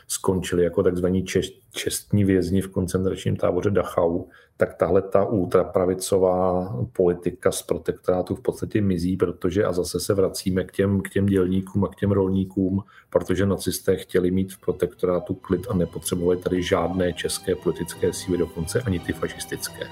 skončili 0.08 0.64
jako 0.64 0.82
takzvaní 0.82 1.24
čestní 1.72 2.24
vězni 2.24 2.60
v 2.60 2.68
koncentračním 2.68 3.36
táboře 3.36 3.70
Dachau, 3.70 4.24
tak 4.56 4.74
tahle 4.74 5.02
ta 5.02 5.24
ultrapravicová 5.24 6.76
politika 6.92 7.52
z 7.52 7.62
protektorátu 7.62 8.34
v 8.34 8.40
podstatě 8.40 8.80
mizí, 8.80 9.16
protože 9.16 9.64
a 9.64 9.72
zase 9.72 10.00
se 10.00 10.14
vracíme 10.14 10.64
k 10.64 10.72
těm, 10.72 11.00
k 11.00 11.08
těm 11.08 11.26
dělníkům 11.26 11.84
a 11.84 11.88
k 11.88 11.96
těm 11.96 12.10
rolníkům, 12.10 12.82
protože 13.10 13.46
nacisté 13.46 13.96
chtěli 13.96 14.30
mít 14.30 14.52
v 14.52 14.58
protektorátu 14.58 15.34
klid 15.34 15.66
a 15.70 15.74
nepotřebovali 15.74 16.38
tady 16.38 16.62
žádné 16.62 17.12
české 17.12 17.54
politické 17.54 18.12
síly, 18.12 18.38
dokonce 18.38 18.82
ani 18.82 19.00
ty 19.00 19.12
fašistické. 19.12 19.86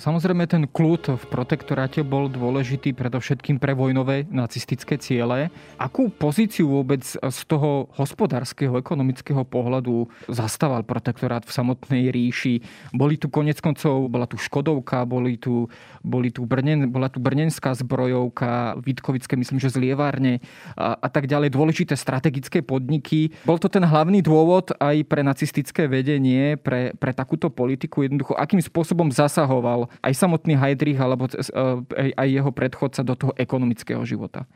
Samozrejme 0.00 0.48
ten 0.48 0.64
kľud 0.64 1.20
v 1.20 1.24
protektoráte 1.28 2.00
bol 2.00 2.32
dôležitý 2.32 2.96
predovšetkým 2.96 3.60
pre 3.60 3.76
vojnové 3.76 4.24
nacistické 4.32 4.96
ciele. 4.96 5.52
Akú 5.76 6.08
pozíciu 6.08 6.72
vôbec 6.72 7.04
z 7.04 7.40
toho 7.44 7.84
hospodárskeho, 8.00 8.80
ekonomického 8.80 9.44
pohľadu 9.44 10.08
zastával 10.24 10.88
protektorát 10.88 11.44
v 11.44 11.52
samotnej 11.52 12.08
ríši? 12.16 12.64
Boli 12.96 13.20
tu 13.20 13.28
konec 13.28 13.60
koncov, 13.60 14.08
bola 14.08 14.24
tu 14.24 14.40
Škodovka, 14.40 15.04
boli 15.04 15.36
tu, 15.36 15.68
boli 16.00 16.32
tu 16.32 16.48
Brnen, 16.48 16.88
bola 16.88 17.12
tu 17.12 17.20
Brnenská 17.20 17.76
zbrojovka, 17.76 18.80
Vitkovické, 18.80 19.36
myslím, 19.36 19.60
že 19.60 19.68
zlievárne 19.68 20.40
a, 20.80 20.96
a 20.96 21.08
tak 21.12 21.28
ďalej, 21.28 21.52
dôležité 21.52 21.92
strategické 21.92 22.64
podniky. 22.64 23.36
Bol 23.44 23.60
to 23.60 23.68
ten 23.68 23.84
hlavný 23.84 24.24
dôvod 24.24 24.72
aj 24.80 24.96
pre 25.04 25.20
nacistické 25.20 25.84
vedenie, 25.84 26.56
pre, 26.56 26.96
pre 26.96 27.12
takúto 27.12 27.52
politiku, 27.52 28.08
jednoducho, 28.08 28.32
akým 28.32 28.64
spôsobom 28.64 29.12
zasahoval 29.12 29.89
aj 30.02 30.14
samotný 30.14 30.54
Heydrich 30.56 31.00
alebo 31.00 31.26
eh, 31.26 32.12
aj 32.16 32.28
jeho 32.28 32.50
predchodca 32.52 33.02
do 33.02 33.14
toho 33.14 33.32
ekonomického 33.36 34.04
života. 34.04 34.46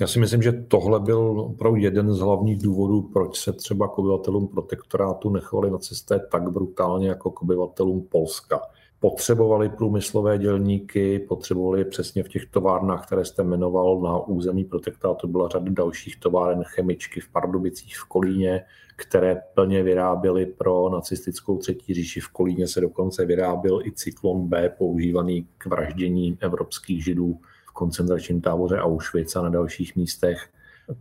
Já 0.00 0.06
si 0.06 0.18
myslím, 0.18 0.42
že 0.42 0.52
tohle 0.52 1.00
byl 1.00 1.40
opravdu 1.40 1.76
jeden 1.76 2.14
z 2.14 2.18
hlavních 2.18 2.62
důvodů, 2.62 3.02
proč 3.12 3.38
se 3.38 3.52
třeba 3.52 3.88
k 3.88 3.98
obyvatelům 3.98 4.48
protektorátu 4.48 5.30
nechovali 5.30 5.70
nacisté 5.70 6.20
tak 6.30 6.50
brutálně 6.50 7.08
jako 7.08 7.30
k 7.30 7.42
obyvatelům 7.42 8.06
Polska. 8.10 8.60
Potřebovali 9.00 9.68
průmyslové 9.68 10.38
dělníky, 10.38 11.18
potřebovali 11.18 11.84
přesně 11.84 12.22
v 12.22 12.28
těch 12.28 12.46
továrnách, 12.46 13.06
které 13.06 13.24
jste 13.24 13.42
jmenoval 13.42 14.00
na 14.00 14.18
území 14.18 14.64
protektorátu. 14.64 15.28
Byla 15.28 15.48
řada 15.48 15.66
dalších 15.70 16.20
továren, 16.20 16.62
chemičky 16.64 17.20
v 17.20 17.28
Pardubicích, 17.28 17.98
v 17.98 18.04
Kolíně, 18.04 18.64
které 18.96 19.42
plně 19.54 19.82
vyráběly 19.82 20.46
pro 20.46 20.88
nacistickou 20.88 21.58
třetí 21.58 21.94
říši. 21.94 22.20
V 22.20 22.28
Kolíně 22.28 22.68
se 22.68 22.80
dokonce 22.80 23.26
vyráběl 23.26 23.80
i 23.84 23.92
cyklon 23.92 24.48
B, 24.48 24.68
používaný 24.78 25.46
k 25.58 25.66
vraždění 25.66 26.38
evropských 26.40 27.04
židů 27.04 27.38
v 27.68 27.72
koncentračním 27.72 28.40
táboře 28.40 28.80
Auschwitz 28.80 29.36
a 29.36 29.42
na 29.42 29.48
dalších 29.48 29.96
místech. 29.96 30.48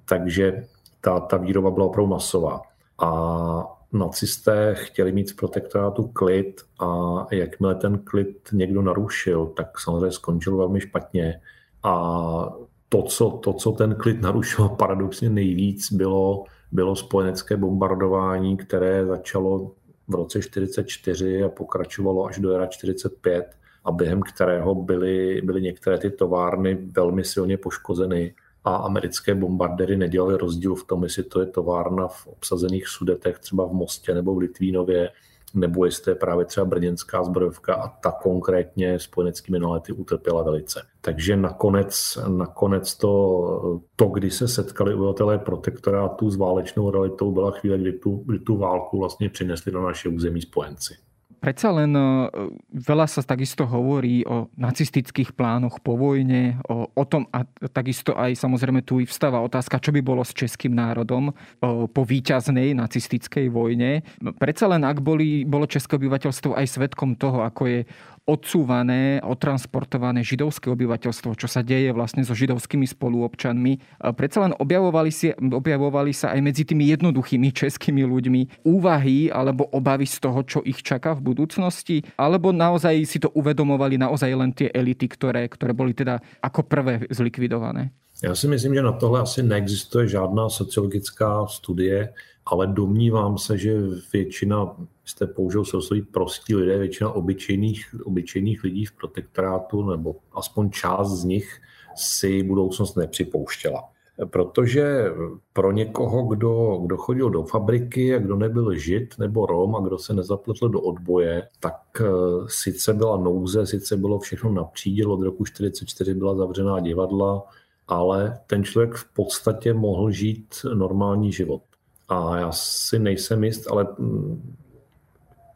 Takže 0.06 0.68
ta, 1.02 1.20
ta 1.20 1.38
výroba 1.38 1.72
byla 1.72 1.86
opravdu 1.86 2.10
masová. 2.10 2.62
A 3.00 3.79
nacisté 3.94 4.76
chtěli 4.76 5.12
mít 5.12 5.32
v 5.32 5.36
protektorátu 5.36 6.08
klid 6.08 6.62
a 6.80 7.28
jakmile 7.32 7.76
ten 7.76 8.00
klid 8.00 8.50
někdo 8.54 8.82
narušil, 8.82 9.46
tak 9.46 9.80
samozřejmě 9.80 10.12
skončil 10.12 10.58
velmi 10.58 10.82
špatně. 10.82 11.42
A 11.84 12.54
to, 12.90 13.02
co, 13.02 13.30
to, 13.30 13.54
co 13.54 13.72
ten 13.72 13.96
klid 13.96 14.22
narušilo 14.22 14.70
paradoxně 14.76 15.30
nejvíc, 15.30 15.94
bylo 15.94 16.46
bylo 16.72 16.96
spojenecké 16.96 17.58
bombardování, 17.58 18.58
které 18.58 19.06
začalo 19.06 19.72
v 20.08 20.16
roce 20.16 20.42
44 20.42 21.44
a 21.44 21.50
pokračovalo 21.50 22.26
až 22.26 22.40
do 22.40 22.52
jara 22.52 22.68
45 22.68 23.46
a 23.86 23.92
během 23.92 24.22
kterého 24.22 24.76
byly, 24.76 25.42
byly 25.42 25.62
některé 25.62 25.98
ty 25.98 26.10
továrny 26.10 26.76
velmi 26.76 27.24
silně 27.24 27.58
poškozeny 27.58 28.34
a 28.70 28.76
americké 28.76 29.36
bombardéry 29.36 29.98
nedělali 29.98 30.38
rozdíl 30.38 30.76
v 30.76 30.84
tom, 30.84 31.04
jestli 31.04 31.24
to 31.24 31.40
je 31.40 31.46
továrna 31.46 32.08
v 32.08 32.28
obsazených 32.28 32.88
sudetech, 32.88 33.40
třeba 33.40 33.66
v 33.66 33.74
Mostě 33.74 34.14
nebo 34.14 34.36
v 34.36 34.38
Litvínově, 34.38 35.10
nebo 35.54 35.86
jestli 35.86 36.04
to 36.04 36.10
je 36.10 36.16
právě 36.16 36.46
třeba 36.46 36.66
brněnská 36.66 37.24
zbrojovka 37.24 37.76
a 37.76 37.88
ta 37.88 38.12
konkrétně 38.12 39.00
spojeneckými 39.00 39.60
nalety 39.60 39.94
utrpěla 39.94 40.44
velice. 40.44 40.82
Takže 41.02 41.38
nakonec, 41.38 42.18
nakonec 42.28 42.96
to, 42.96 43.82
to, 43.96 44.06
kdy 44.06 44.32
se 44.32 44.48
setkali 44.48 44.94
obyvatelé 44.94 45.38
protektorátu 45.38 46.30
s 46.30 46.36
válečnou 46.36 46.92
realitou, 46.92 47.32
byla 47.32 47.52
chvíle, 47.52 47.78
kdy 47.78 47.94
tu, 47.94 48.24
kdy 48.26 48.40
tu 48.40 48.58
válku 48.58 49.00
vlastně 49.00 49.30
přinesli 49.30 49.72
do 49.72 49.82
naše 49.82 50.10
území 50.10 50.42
spojenci. 50.42 50.94
Predsa 51.40 51.72
len 51.72 51.96
e, 51.96 52.28
veľa 52.76 53.08
sa 53.08 53.24
takisto 53.24 53.64
hovorí 53.64 54.28
o 54.28 54.52
nacistických 54.60 55.32
plánoch 55.32 55.80
po 55.80 55.96
vojne, 55.96 56.60
o, 56.68 56.92
o 56.92 57.04
tom 57.08 57.32
a 57.32 57.48
takisto 57.72 58.12
aj 58.12 58.36
samozrejme 58.36 58.84
tu 58.84 59.00
vstáva 59.08 59.40
otázka, 59.40 59.80
čo 59.80 59.96
by 59.96 60.04
bolo 60.04 60.22
s 60.28 60.36
českým 60.36 60.76
národom 60.76 61.32
o, 61.32 61.88
po 61.88 62.04
výťaznej 62.04 62.76
nacistickej 62.76 63.48
vojne. 63.48 64.04
Predsa 64.36 64.68
len 64.68 64.84
ak 64.84 65.00
boli, 65.00 65.48
bolo 65.48 65.64
české 65.64 65.96
obyvateľstvo 65.96 66.60
aj 66.60 66.66
svetkom 66.68 67.16
toho, 67.16 67.48
ako 67.48 67.64
je 67.72 67.80
odsúvané, 68.30 69.18
otransportované 69.26 70.22
židovské 70.22 70.70
obyvateľstvo, 70.70 71.34
čo 71.34 71.50
sa 71.50 71.66
deje 71.66 71.90
vlastne 71.90 72.22
so 72.22 72.38
židovskými 72.38 72.86
spoluobčanmi. 72.86 73.98
Predsa 74.14 74.46
len 74.46 74.54
objavovali, 74.54 75.10
si, 75.10 75.34
objavovali 75.34 76.14
sa 76.14 76.38
aj 76.38 76.42
medzi 76.46 76.62
tými 76.70 76.86
jednoduchými 76.94 77.50
českými 77.50 78.06
ľuďmi 78.06 78.70
úvahy 78.70 79.34
alebo 79.34 79.66
obavy 79.74 80.06
z 80.06 80.22
toho, 80.22 80.46
čo 80.46 80.60
ich 80.62 80.86
čaká 80.86 81.18
v 81.18 81.34
budúcnosti, 81.34 82.06
alebo 82.14 82.54
naozaj 82.54 83.02
si 83.10 83.18
to 83.18 83.34
uvedomovali 83.34 83.98
naozaj 83.98 84.30
len 84.30 84.54
tie 84.54 84.70
elity, 84.70 85.10
ktoré, 85.10 85.50
ktoré 85.50 85.74
boli 85.74 85.98
teda 85.98 86.22
ako 86.46 86.62
prvé 86.70 87.10
zlikvidované? 87.10 87.90
Já 88.24 88.36
si 88.36 88.48
myslím, 88.48 88.76
že 88.76 88.82
na 88.82 88.92
tohle 88.92 89.22
asi 89.22 89.44
neexistuje 89.44 90.08
žádná 90.08 90.50
sociologická 90.50 91.48
studie, 91.48 92.12
ale 92.52 92.68
domnívám 92.68 93.38
se, 93.38 93.58
že 93.58 93.82
většina, 94.14 94.76
jste 95.06 95.28
použil 95.28 95.66
sloví 95.66 96.02
prostí 96.02 96.56
lidé, 96.56 96.78
většina 96.78 97.12
obyčejných, 97.12 97.96
obyčejných 98.04 98.64
lidí 98.64 98.86
v 98.86 98.92
protektorátu, 98.92 99.90
nebo 99.90 100.16
aspoň 100.34 100.70
část 100.72 101.12
z 101.12 101.24
nich 101.24 101.62
si 101.96 102.44
budoucnost 102.44 102.96
nepřipouštěla. 102.96 103.84
Protože 104.26 105.06
pro 105.54 105.72
někoho, 105.72 106.24
kdo, 106.24 106.80
kdo 106.86 106.98
chodil 106.98 107.30
do 107.30 107.44
fabriky 107.44 108.16
a 108.16 108.20
kdo 108.20 108.36
nebyl 108.36 108.76
žid 108.76 109.16
nebo 109.20 109.46
rom 109.46 109.76
a 109.76 109.80
kdo 109.80 109.98
se 109.98 110.14
nezapletl 110.14 110.70
do 110.70 110.82
odboje, 110.82 111.48
tak 111.60 111.82
eh, 112.02 112.06
sice 112.48 112.94
byla 112.94 113.18
nouze, 113.18 113.66
sice 113.66 113.98
bylo 113.98 114.20
všechno 114.20 114.52
na 114.52 114.62
od 115.08 115.22
roku 115.22 115.44
1944 115.44 116.14
byla 116.14 116.36
zavřená 116.36 116.80
divadla, 116.80 117.44
ale 117.88 118.40
ten 118.48 118.64
člověk 118.64 118.94
v 118.94 119.14
podstatě 119.14 119.74
mohl 119.74 120.12
žít 120.12 120.56
normální 120.74 121.32
život. 121.32 121.62
A 122.10 122.38
já 122.38 122.52
si 122.52 123.00
nejsem 123.00 123.44
jist, 123.44 123.72
ale 123.72 123.88
mm, 123.98 124.56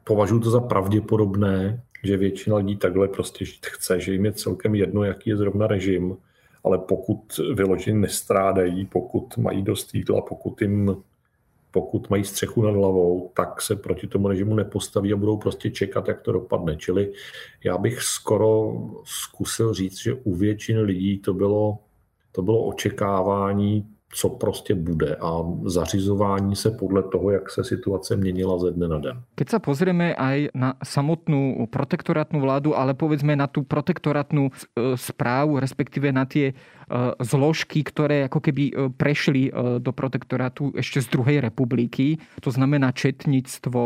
považuji 0.03 0.39
to 0.39 0.49
za 0.49 0.59
pravděpodobné, 0.59 1.83
že 2.03 2.17
většina 2.17 2.55
lidí 2.55 2.77
takhle 2.77 3.07
prostě 3.07 3.45
žít 3.45 3.65
chce, 3.65 3.99
že 3.99 4.13
jim 4.13 4.25
je 4.25 4.31
celkem 4.31 4.75
jedno, 4.75 5.03
jaký 5.03 5.29
je 5.29 5.37
zrovna 5.37 5.67
režim, 5.67 6.17
ale 6.63 6.77
pokud 6.77 7.39
vyloženě 7.53 7.99
nestrádají, 7.99 8.85
pokud 8.85 9.37
mají 9.37 9.61
dost 9.61 9.95
jídla, 9.95 10.21
pokud 10.21 10.61
jim 10.61 11.03
pokud 11.73 12.09
mají 12.09 12.23
střechu 12.23 12.61
nad 12.61 12.71
hlavou, 12.71 13.31
tak 13.33 13.61
se 13.61 13.75
proti 13.75 14.07
tomu 14.07 14.27
režimu 14.27 14.55
nepostaví 14.55 15.13
a 15.13 15.15
budou 15.15 15.37
prostě 15.37 15.71
čekat, 15.71 16.07
jak 16.07 16.21
to 16.21 16.31
dopadne. 16.31 16.75
Čili 16.75 17.13
já 17.63 17.77
bych 17.77 18.01
skoro 18.01 18.73
zkusil 19.03 19.73
říct, 19.73 19.97
že 19.97 20.13
u 20.13 20.35
většiny 20.35 20.81
lidí 20.81 21.19
to 21.19 21.33
bylo, 21.33 21.77
to 22.31 22.41
bylo 22.41 22.65
očekávání 22.65 23.92
co 24.13 24.29
prostě 24.29 24.75
bude 24.75 25.15
a 25.15 25.43
zařizování 25.65 26.55
se 26.55 26.71
podle 26.71 27.03
toho, 27.03 27.31
jak 27.31 27.49
se 27.49 27.63
situace 27.63 28.15
měnila 28.15 28.59
ze 28.59 28.71
dne 28.71 28.87
na 28.87 28.99
den. 28.99 29.17
Keď 29.33 29.47
sa 29.49 29.59
pozrieme 29.59 30.13
aj 30.13 30.53
na 30.53 30.77
samotnú 30.85 31.65
protektorátnu 31.67 32.37
vládu, 32.37 32.77
ale 32.77 32.93
povedzme 32.93 33.33
na 33.33 33.49
tú 33.49 33.65
protektorátnu 33.65 34.49
e, 34.49 34.51
správu, 34.93 35.57
respektíve 35.57 36.13
na 36.13 36.29
tie 36.29 36.53
zložky, 37.21 37.83
ktoré 37.85 38.27
ako 38.27 38.39
keby 38.39 38.63
prešli 38.97 39.49
do 39.79 39.91
protektorátu 39.93 40.73
ešte 40.75 41.03
z 41.03 41.07
druhej 41.13 41.37
republiky. 41.43 42.17
To 42.41 42.49
znamená 42.49 42.91
četníctvo, 42.91 43.81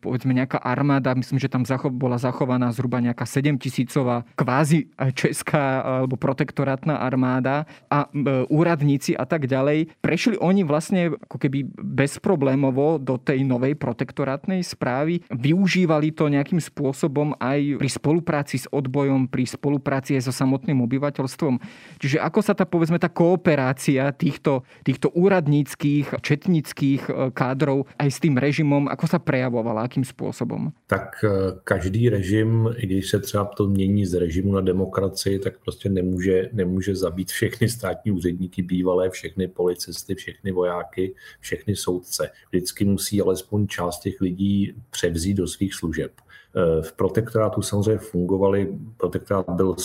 povedzme 0.00 0.34
nejaká 0.34 0.60
armáda, 0.60 1.16
myslím, 1.16 1.38
že 1.40 1.50
tam 1.50 1.64
bola 1.96 2.18
zachovaná 2.20 2.70
zhruba 2.74 3.00
nejaká 3.00 3.24
7 3.24 3.56
tisícová 3.58 4.26
kvázi 4.34 4.90
česká 5.14 5.82
alebo 6.02 6.18
protektorátna 6.18 7.00
armáda 7.00 7.64
a 7.88 8.10
úradníci 8.50 9.14
a 9.14 9.24
tak 9.24 9.46
ďalej. 9.46 9.94
Prešli 10.02 10.36
oni 10.38 10.62
vlastne 10.66 11.14
ako 11.14 11.36
keby 11.36 11.66
bezproblémovo 11.78 12.98
do 13.00 13.16
tej 13.16 13.44
novej 13.46 13.76
protektorátnej 13.78 14.64
správy. 14.66 15.24
Využívali 15.30 16.12
to 16.12 16.28
nejakým 16.28 16.60
spôsobom 16.60 17.34
aj 17.38 17.80
pri 17.80 17.90
spolupráci 17.90 18.56
s 18.60 18.66
odbojom, 18.68 19.30
pri 19.30 19.46
spolupráci 19.46 20.18
aj 20.18 20.28
so 20.28 20.32
samotným 20.34 20.80
obyvateľstvom. 20.84 21.60
Čiže 22.00 22.22
ako 22.30 22.46
sa 22.46 22.54
tá, 22.54 22.62
povedzme, 22.62 23.02
tá 23.02 23.10
kooperácia 23.10 24.14
týchto, 24.14 24.62
týchto 24.86 25.10
úradníckých, 25.10 26.22
četnických 26.22 27.02
e, 27.10 27.12
kádrov 27.34 27.90
aj 27.98 28.06
s 28.06 28.22
tým 28.22 28.38
režimom, 28.38 28.86
ako 28.86 29.10
sa 29.10 29.18
prejavovala, 29.18 29.90
akým 29.90 30.06
spôsobom? 30.06 30.70
Tak 30.86 31.26
e, 31.26 31.58
každý 31.66 32.06
režim, 32.08 32.70
i 32.78 32.86
když 32.86 33.10
se 33.10 33.18
třeba 33.18 33.44
to 33.44 33.66
mění 33.66 34.06
z 34.06 34.14
režimu 34.14 34.54
na 34.54 34.60
demokracii, 34.60 35.38
tak 35.38 35.58
prostě 35.58 35.88
nemůže, 35.88 36.50
nemůže 36.52 36.96
zabít 36.96 37.30
všechny 37.30 37.68
státní 37.68 38.12
úředníky 38.12 38.62
bývalé, 38.62 39.10
všechny 39.10 39.48
policisty, 39.48 40.14
všechny 40.14 40.52
vojáky, 40.52 41.14
všechny 41.40 41.76
soudce. 41.76 42.30
Vždycky 42.48 42.84
musí 42.84 43.20
alespoň 43.20 43.66
část 43.66 44.00
těch 44.00 44.20
lidí 44.20 44.74
převzít 44.90 45.34
do 45.34 45.46
svých 45.48 45.74
služeb. 45.74 46.12
Eh, 46.56 46.82
v 46.82 46.92
protektorátu 46.92 47.62
samozřejmě 47.62 47.98
fungovali, 47.98 48.78
protektorát 48.96 49.50
byl 49.50 49.76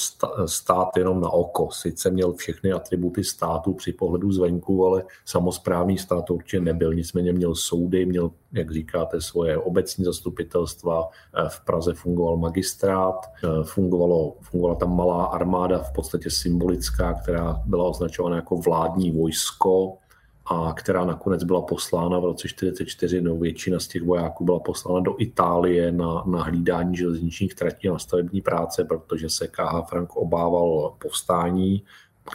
stát 0.46 0.98
jenom 0.98 1.22
na 1.22 1.30
oko, 1.30 1.72
sice 1.72 2.10
měl 2.10 2.34
všechny 2.34 2.72
atributy 2.72 3.24
státu 3.24 3.74
při 3.74 3.94
pohledu 3.94 4.32
zvenku, 4.32 4.86
ale 4.86 5.04
samozprávný 5.26 5.98
stát 5.98 6.30
určitě 6.30 6.62
nebyl, 6.62 6.94
nicméně 6.94 7.34
měl 7.34 7.56
soudy, 7.56 8.06
měl, 8.06 8.32
jak 8.52 8.72
říkáte, 8.72 9.22
svoje 9.22 9.58
obecní 9.58 10.06
zastupitelstva, 10.06 11.10
eh, 11.10 11.50
v 11.50 11.66
Praze 11.66 11.94
fungoval 11.94 12.38
magistrát, 12.38 13.26
eh, 13.44 13.64
fungovalo, 13.64 14.36
fungovala 14.42 14.76
tam 14.76 14.96
malá 14.96 15.26
armáda, 15.26 15.80
v 15.80 15.94
podstatě 15.94 16.30
symbolická, 16.30 17.14
která 17.14 17.62
byla 17.66 17.84
označována 17.84 18.36
jako 18.36 18.56
vládní 18.56 19.12
vojsko, 19.12 19.98
a 20.46 20.74
která 20.74 21.06
nakonec 21.06 21.44
byla 21.44 21.62
poslána 21.62 22.20
v 22.20 22.26
roce 22.26 22.48
1944, 22.48 23.22
no 23.22 23.38
většina 23.38 23.80
z 23.80 23.88
těch 23.88 24.04
vojáků 24.04 24.46
byla 24.46 24.60
poslána 24.60 25.00
do 25.00 25.16
Itálie 25.18 25.92
na, 25.92 26.24
na 26.26 26.44
hlídání 26.44 26.96
železničních 26.98 27.56
tratí 27.56 27.88
na 27.88 28.00
stavební 28.00 28.42
práce, 28.42 28.84
protože 28.84 29.30
se 29.30 29.48
KH 29.48 29.90
Frank 29.90 30.16
obával 30.16 30.94
povstání, 31.02 31.84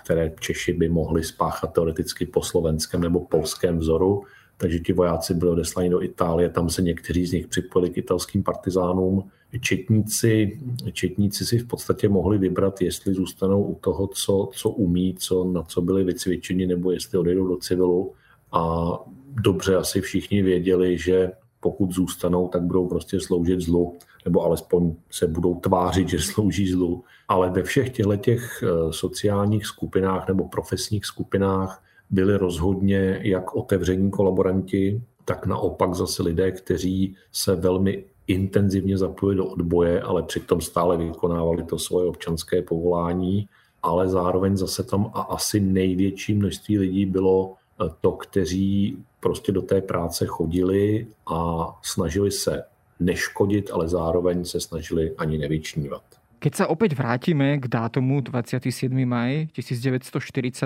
které 0.03 0.33
Češi 0.40 0.73
by 0.73 0.88
mohli 0.88 1.25
spáchat 1.25 1.73
teoreticky 1.73 2.27
po 2.27 2.42
slovenském 2.42 3.01
nebo 3.01 3.20
polském 3.20 3.79
vzoru. 3.79 4.23
Takže 4.57 4.79
ti 4.79 4.92
vojáci 4.92 5.35
byli 5.35 5.51
odesláni 5.51 5.90
do 5.90 6.03
Itálie, 6.03 6.49
tam 6.49 6.70
se 6.70 6.83
někteří 6.83 7.27
z 7.27 7.33
nich 7.33 7.46
připojili 7.46 7.90
k 7.90 7.99
italským 7.99 8.42
partizánům 8.42 9.31
četníci, 9.60 10.60
četníci 10.92 11.46
si 11.46 11.58
v 11.58 11.66
podstatě 11.66 12.08
mohli 12.08 12.38
vybrat, 12.38 12.80
jestli 12.80 13.14
zůstanou 13.14 13.62
u 13.62 13.74
toho, 13.74 14.06
co, 14.06 14.50
co 14.54 14.70
umí, 14.70 15.14
co, 15.18 15.44
na 15.44 15.62
co 15.62 15.82
byli 15.82 16.04
vycvičeni, 16.04 16.66
nebo 16.66 16.90
jestli 16.90 17.18
odejdou 17.18 17.48
do 17.48 17.56
civilu. 17.56 18.12
A 18.52 18.90
dobře 19.28 19.76
asi 19.76 20.00
všichni 20.00 20.42
věděli, 20.42 20.98
že 20.98 21.32
pokud 21.60 21.92
zůstanou, 21.92 22.48
tak 22.48 22.62
budou 22.62 22.88
prostě 22.88 23.20
sloužit 23.20 23.60
zlu, 23.60 23.98
nebo 24.24 24.42
alespoň 24.42 24.94
se 25.10 25.26
budou 25.26 25.54
tvářit, 25.54 26.08
že 26.08 26.18
slouží 26.18 26.68
zlu. 26.68 27.04
Ale 27.28 27.50
ve 27.50 27.62
všech 27.62 27.90
těchto 27.90 28.16
těch 28.16 28.62
eh, 28.62 28.92
sociálních 28.92 29.66
skupinách 29.66 30.28
nebo 30.28 30.48
profesních 30.48 31.06
skupinách 31.06 31.82
byli 32.10 32.36
rozhodně 32.36 33.20
jak 33.22 33.54
otevření 33.54 34.10
kolaboranti, 34.10 35.02
tak 35.24 35.46
naopak 35.46 35.94
zase 35.94 36.22
lidé, 36.22 36.52
kteří 36.52 37.16
se 37.32 37.56
velmi 37.56 38.04
intenzivně 38.31 38.99
zapojili 38.99 39.37
do 39.37 39.47
odboje, 39.47 40.03
ale 40.03 40.23
přitom 40.23 40.61
stále 40.61 40.97
vykonávali 40.97 41.64
to 41.64 41.79
svoje 41.79 42.09
občanské 42.09 42.62
povolání, 42.62 43.49
ale 43.83 44.09
zároveň 44.09 44.57
zase 44.57 44.83
tam 44.83 45.11
a 45.14 45.21
asi 45.21 45.61
největší 45.61 46.35
množství 46.35 46.79
lidí 46.79 47.07
bylo 47.07 47.55
eh, 47.55 47.88
to, 48.01 48.12
kteří 48.12 48.99
prostě 49.21 49.53
do 49.53 49.62
té 49.62 49.81
práce 49.81 50.27
chodili 50.27 51.07
a 51.27 51.69
snažili 51.83 52.31
se 52.31 52.62
neškodit, 53.01 53.71
ale 53.71 53.88
zároveň 53.88 54.45
se 54.45 54.61
snažili 54.61 55.14
ani 55.19 55.38
nevyčnívat. 55.38 56.03
Keď 56.40 56.53
sa 56.57 56.64
opäť 56.72 56.96
vrátime 56.96 57.61
k 57.61 57.68
dátumu 57.68 58.24
27. 58.24 58.88
maj 59.05 59.53
1942, 59.53 60.57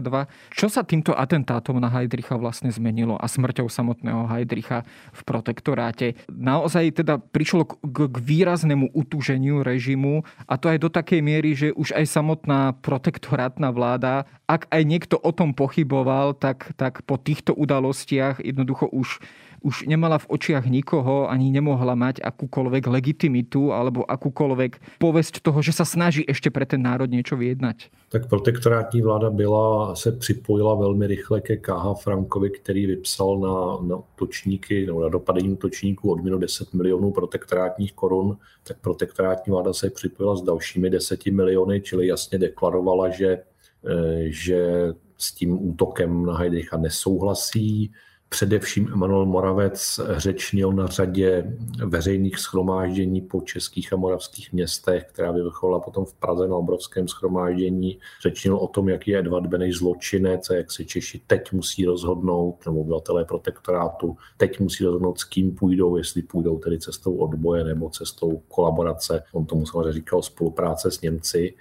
čo 0.54 0.70
sa 0.70 0.86
týmto 0.86 1.10
atentátom 1.10 1.82
na 1.82 1.90
Heidricha 1.90 2.38
vlastne 2.38 2.70
zmenilo 2.70 3.18
a 3.18 3.26
smrťou 3.26 3.66
samotného 3.66 4.30
Heidricha 4.30 4.86
v 5.10 5.20
protektoráte? 5.26 6.14
Naozaj 6.30 7.02
teda 7.02 7.18
prišlo 7.18 7.66
k, 7.66 7.74
k 7.90 8.16
výraznému 8.22 8.94
utúženiu 8.94 9.66
režimu 9.66 10.22
a 10.46 10.54
to 10.62 10.70
aj 10.70 10.78
do 10.78 10.86
takej 10.86 11.18
miery, 11.26 11.58
že 11.58 11.74
už 11.74 11.90
aj 11.98 12.06
samotná 12.06 12.78
protektorátna 12.78 13.74
vláda, 13.74 14.30
ak 14.46 14.70
aj 14.70 14.82
niekto 14.86 15.18
o 15.18 15.34
tom 15.34 15.58
pochyboval, 15.58 16.38
tak, 16.38 16.70
tak 16.78 17.02
po 17.02 17.18
týchto 17.18 17.50
udalostiach 17.50 18.38
jednoducho 18.46 18.86
už 18.94 19.18
už 19.64 19.88
nemala 19.88 20.20
v 20.20 20.28
očiach 20.28 20.68
nikoho, 20.68 21.24
ani 21.24 21.48
nemohla 21.48 21.96
mať 21.96 22.20
akúkoľvek 22.20 22.84
legitimitu 22.84 23.72
alebo 23.72 24.04
akúkoľvek 24.04 25.00
povesť 25.00 25.40
toho, 25.40 25.64
že 25.64 25.72
sa 25.72 25.88
snaží 25.88 26.20
ešte 26.28 26.52
pre 26.52 26.68
ten 26.68 26.84
národ 26.84 27.08
niečo 27.08 27.40
vyjednať. 27.40 27.88
Tak 28.12 28.28
protektorátní 28.28 29.02
vláda 29.02 29.30
byla, 29.30 29.96
se 29.96 30.12
připojila 30.12 30.74
velmi 30.74 31.06
rychle 31.06 31.40
ke 31.40 31.56
KH 31.56 31.96
Frankovi, 32.02 32.50
který 32.50 32.86
vypsal 32.86 33.38
na, 33.38 33.88
na 33.88 34.02
točníky, 34.14 34.86
nebo 34.86 35.02
na 35.02 35.08
dopadení 35.08 35.56
točníků 35.56 36.12
odměnu 36.12 36.38
10 36.38 36.74
milionů 36.74 37.10
protektorátních 37.10 37.92
korun, 37.92 38.36
tak 38.64 38.76
protektorátní 38.80 39.50
vláda 39.50 39.72
se 39.72 39.90
připojila 39.90 40.36
s 40.36 40.42
dalšími 40.42 40.90
10 40.90 41.26
miliony, 41.26 41.80
čili 41.80 42.06
jasně 42.06 42.38
deklarovala, 42.38 43.08
že, 43.08 43.42
eh, 43.88 44.24
že 44.24 44.92
s 45.18 45.32
tím 45.32 45.68
útokem 45.68 46.26
na 46.26 46.36
Heidricha 46.36 46.76
nesouhlasí, 46.76 47.92
Především 48.34 48.88
Emanuel 48.92 49.26
Moravec 49.26 50.00
řečnil 50.16 50.72
na 50.72 50.86
řadě 50.86 51.56
veřejných 51.86 52.38
schromáždění 52.38 53.20
po 53.20 53.40
českých 53.40 53.92
a 53.92 53.96
moravských 53.96 54.52
městech, 54.52 55.04
která 55.12 55.32
vyvrcholila 55.32 55.80
potom 55.80 56.04
v 56.04 56.14
Praze 56.14 56.48
na 56.48 56.56
obrovském 56.56 57.08
schromáždění. 57.08 57.98
Řečnil 58.22 58.56
o 58.56 58.68
tom, 58.68 58.88
jaký 58.88 59.10
je 59.10 59.18
Edvard 59.18 59.46
Beneš 59.46 59.76
zločinec 59.76 60.50
a 60.50 60.54
jak 60.54 60.72
se 60.72 60.84
Češi 60.84 61.20
teď 61.26 61.52
musí 61.52 61.84
rozhodnout, 61.84 62.66
nebo 62.66 62.80
obyvatelé 62.80 63.24
protektorátu, 63.24 64.16
teď 64.36 64.60
musí 64.60 64.84
rozhodnout, 64.84 65.18
s 65.18 65.24
kým 65.24 65.54
půjdou, 65.54 65.96
jestli 65.96 66.22
půjdou 66.22 66.58
tedy 66.58 66.78
cestou 66.78 67.14
odboje 67.16 67.64
nebo 67.64 67.90
cestou 67.90 68.42
kolaborace. 68.48 69.22
On 69.32 69.46
tomu 69.46 69.66
samozřejmě 69.66 69.92
říkal 69.92 70.22
spolupráce 70.22 70.90
s 70.90 71.00
Němci. 71.00 71.54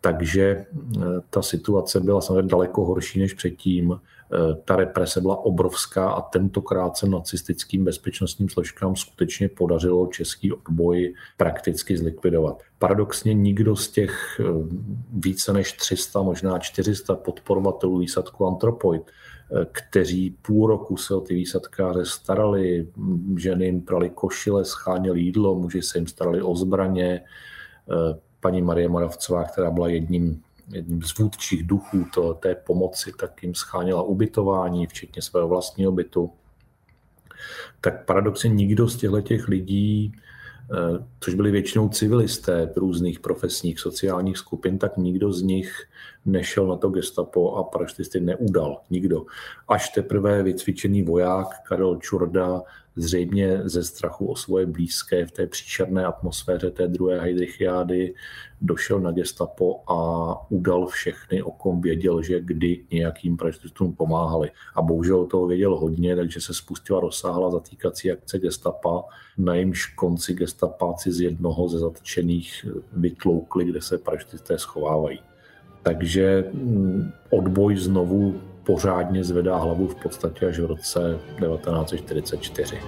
Takže 0.00 0.66
ta 1.30 1.42
situace 1.42 2.00
byla 2.00 2.20
samozřejmě 2.20 2.48
daleko 2.48 2.84
horší 2.84 3.20
než 3.20 3.34
předtím. 3.34 4.00
Eh, 4.34 4.54
ta 4.64 4.76
represe 4.76 5.20
byla 5.20 5.36
obrovská 5.36 6.10
a 6.10 6.20
tentokrát 6.20 6.96
se 6.96 7.08
nacistickým 7.08 7.84
bezpečnostním 7.84 8.48
složkám 8.48 8.96
skutečně 8.96 9.48
podařilo 9.48 10.06
český 10.06 10.52
odboj 10.52 11.14
prakticky 11.36 11.96
zlikvidovat. 11.96 12.62
Paradoxně 12.78 13.34
nikdo 13.34 13.76
z 13.76 13.88
těch 13.88 14.40
eh, 14.40 14.44
více 15.12 15.52
než 15.52 15.72
300, 15.72 16.22
možná 16.22 16.58
400 16.58 17.14
podporovatelů 17.14 17.98
výsadku 17.98 18.46
Antropoid, 18.46 19.02
eh, 19.02 19.66
kteří 19.72 20.36
půl 20.42 20.66
roku 20.66 20.96
se 20.96 21.14
o 21.14 21.20
ty 21.20 21.34
výsadkáře 21.34 22.04
starali, 22.04 22.88
ženy 23.36 23.64
jim 23.64 23.80
prali 23.80 24.10
košile, 24.10 24.64
scháněli 24.64 25.20
jídlo, 25.20 25.54
muži 25.54 25.82
se 25.82 25.98
jim 25.98 26.06
starali 26.06 26.42
o 26.42 26.54
zbraně, 26.56 27.20
paní 28.42 28.62
Marie 28.62 28.88
Moravcová, 28.88 29.44
která 29.44 29.70
byla 29.70 29.88
jedním 29.88 30.42
jedním 30.70 31.02
z 31.02 31.18
vůdčích 31.18 31.66
duchů 31.66 32.06
to, 32.14 32.34
té 32.34 32.54
pomoci, 32.54 33.12
tak 33.20 33.42
jim 33.42 33.54
scháněla 33.54 34.02
ubytování, 34.02 34.86
včetně 34.86 35.22
svého 35.22 35.48
vlastního 35.48 35.92
bytu. 35.92 36.30
Tak 37.80 38.04
paradoxně 38.04 38.50
nikdo 38.50 38.88
z 38.88 38.96
těchto 38.96 39.20
těch 39.20 39.48
lidí, 39.48 40.12
eh, 40.12 41.04
což 41.20 41.34
byli 41.34 41.50
většinou 41.50 41.88
civilisté 41.88 42.72
různých 42.76 43.20
profesních 43.20 43.80
sociálních 43.80 44.38
skupin, 44.38 44.78
tak 44.78 44.96
nikdo 44.96 45.32
z 45.32 45.42
nich 45.42 45.72
nešel 46.24 46.66
na 46.66 46.76
to 46.76 46.88
gestapo 46.88 47.54
a 47.54 47.64
parašutisty 47.64 48.20
neudal. 48.20 48.80
Nikdo. 48.90 49.26
Až 49.68 49.88
teprve 49.88 50.42
vycvičený 50.42 51.02
voják 51.02 51.62
Karel 51.68 51.96
Čurda 51.96 52.62
zřejmě 52.96 53.60
ze 53.64 53.84
strachu 53.84 54.26
o 54.26 54.36
svoje 54.36 54.66
blízké 54.66 55.26
v 55.26 55.30
té 55.30 55.46
příšerné 55.46 56.04
atmosféře 56.04 56.70
té 56.70 56.88
druhé 56.88 57.20
Heidrichiády 57.20 58.14
došel 58.60 59.00
na 59.00 59.10
gestapo 59.10 59.80
a 59.86 60.50
udal 60.50 60.86
všechny, 60.86 61.42
o 61.42 61.50
kom 61.50 61.80
věděl, 61.80 62.22
že 62.22 62.40
kdy 62.40 62.84
nějakým 62.90 63.36
pražitům 63.36 63.94
pomáhali. 63.94 64.50
A 64.74 64.82
bohužel 64.82 65.26
toho 65.26 65.46
věděl 65.46 65.76
hodně, 65.76 66.16
takže 66.16 66.40
se 66.40 66.54
spustila 66.54 67.00
rozsáhlá 67.00 67.50
zatýkací 67.50 68.10
akce 68.10 68.38
gestapa, 68.38 69.04
na 69.38 69.54
jejímž 69.54 69.86
konci 69.86 70.34
gestapáci 70.34 71.12
z 71.12 71.20
jednoho 71.20 71.68
ze 71.68 71.78
zatčených 71.78 72.66
vytloukli, 72.92 73.64
kde 73.64 73.82
se 73.82 73.98
pražitisté 73.98 74.58
schovávají. 74.58 75.20
takže 75.82 76.44
mm, 76.52 77.12
odboj 77.30 77.76
znovu 77.76 78.40
pořádně 78.64 79.24
zvedá 79.24 79.56
hlavu 79.56 79.88
v 79.88 79.94
podstatě 79.94 80.46
až 80.46 80.58
v 80.58 80.66
roce 80.66 81.18
1944. 81.38 82.78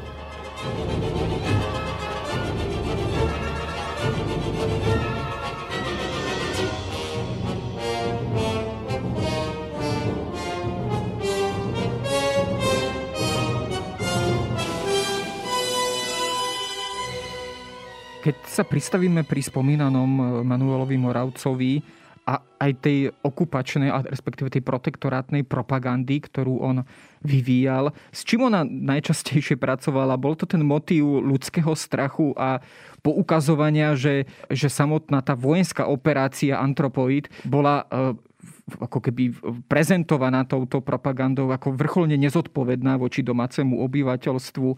Keď 18.24 18.36
sa 18.48 18.64
pristavíme 18.64 19.20
pri 19.28 19.44
spomínanom 19.44 20.08
Manuelovi 20.48 20.96
Moravcovi 20.96 21.84
a 22.24 22.40
aj 22.40 22.72
tej 22.80 22.98
okupačnej, 23.20 23.92
respektíve 24.08 24.48
tej 24.48 24.64
protektorátnej 24.64 25.44
propagandy, 25.44 26.24
ktorú 26.24 26.64
on 26.64 26.88
vyvíjal, 27.20 27.92
s 28.08 28.24
čím 28.24 28.48
ona 28.48 28.64
najčastejšie 28.64 29.60
pracovala? 29.60 30.16
Bol 30.16 30.32
to 30.32 30.48
ten 30.48 30.64
motív 30.64 31.20
ľudského 31.20 31.76
strachu 31.76 32.32
a 32.32 32.64
poukazovania, 33.04 33.92
že, 33.92 34.24
že 34.48 34.72
samotná 34.72 35.20
tá 35.20 35.36
vojenská 35.36 35.84
operácia 35.84 36.56
Antropoid 36.56 37.28
bola 37.44 37.84
eh, 37.84 38.16
ako 38.64 38.98
keby 39.04 39.36
prezentovaná 39.68 40.48
touto 40.48 40.80
propagandou 40.80 41.52
ako 41.52 41.76
vrcholne 41.76 42.16
nezodpovedná 42.16 42.96
voči 42.96 43.20
domácemu 43.20 43.84
obyvateľstvu 43.84 44.68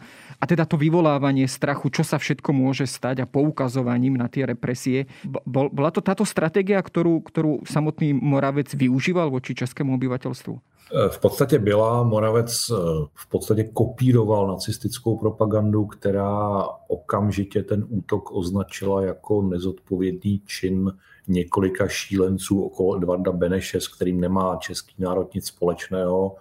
a 0.42 0.44
teda 0.44 0.66
to 0.66 0.74
vyvolávanie 0.74 1.46
strachu, 1.46 1.94
čo 1.94 2.02
sa 2.02 2.18
všetko 2.18 2.50
môže 2.50 2.90
stať 2.90 3.22
a 3.22 3.30
poukazovaním 3.30 4.18
na 4.18 4.26
tie 4.26 4.42
represie. 4.42 5.06
Bola 5.46 5.94
to 5.94 6.02
táto 6.02 6.26
stratégia, 6.26 6.82
ktorú, 6.82 7.22
ktorú 7.22 7.62
samotný 7.62 8.10
Moravec 8.10 8.74
využíval 8.74 9.30
voči 9.30 9.54
českému 9.54 9.94
obyvateľstvu? 9.94 10.54
E, 10.58 11.08
v 11.08 11.18
podstatě 11.18 11.58
byla, 11.58 12.02
Moravec 12.02 12.50
e, 12.50 12.74
v 13.14 13.26
podstatě 13.28 13.64
kopíroval 13.64 14.46
nacistickou 14.46 15.16
propagandu, 15.16 15.86
která 15.86 16.66
okamžitě 16.88 17.62
ten 17.62 17.86
útok 17.88 18.34
označila 18.34 19.02
jako 19.02 19.42
nezodpovědný 19.42 20.42
čin 20.46 20.92
několika 21.28 21.88
šílenců 21.88 22.62
okolo 22.62 22.96
Edvarda 22.96 23.32
Beneše, 23.32 23.80
s 23.80 23.88
kterým 23.88 24.20
nemá 24.20 24.56
český 24.56 24.94
národ 24.98 25.34
nic 25.34 25.46
společného. 25.46 26.36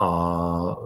A 0.00 0.76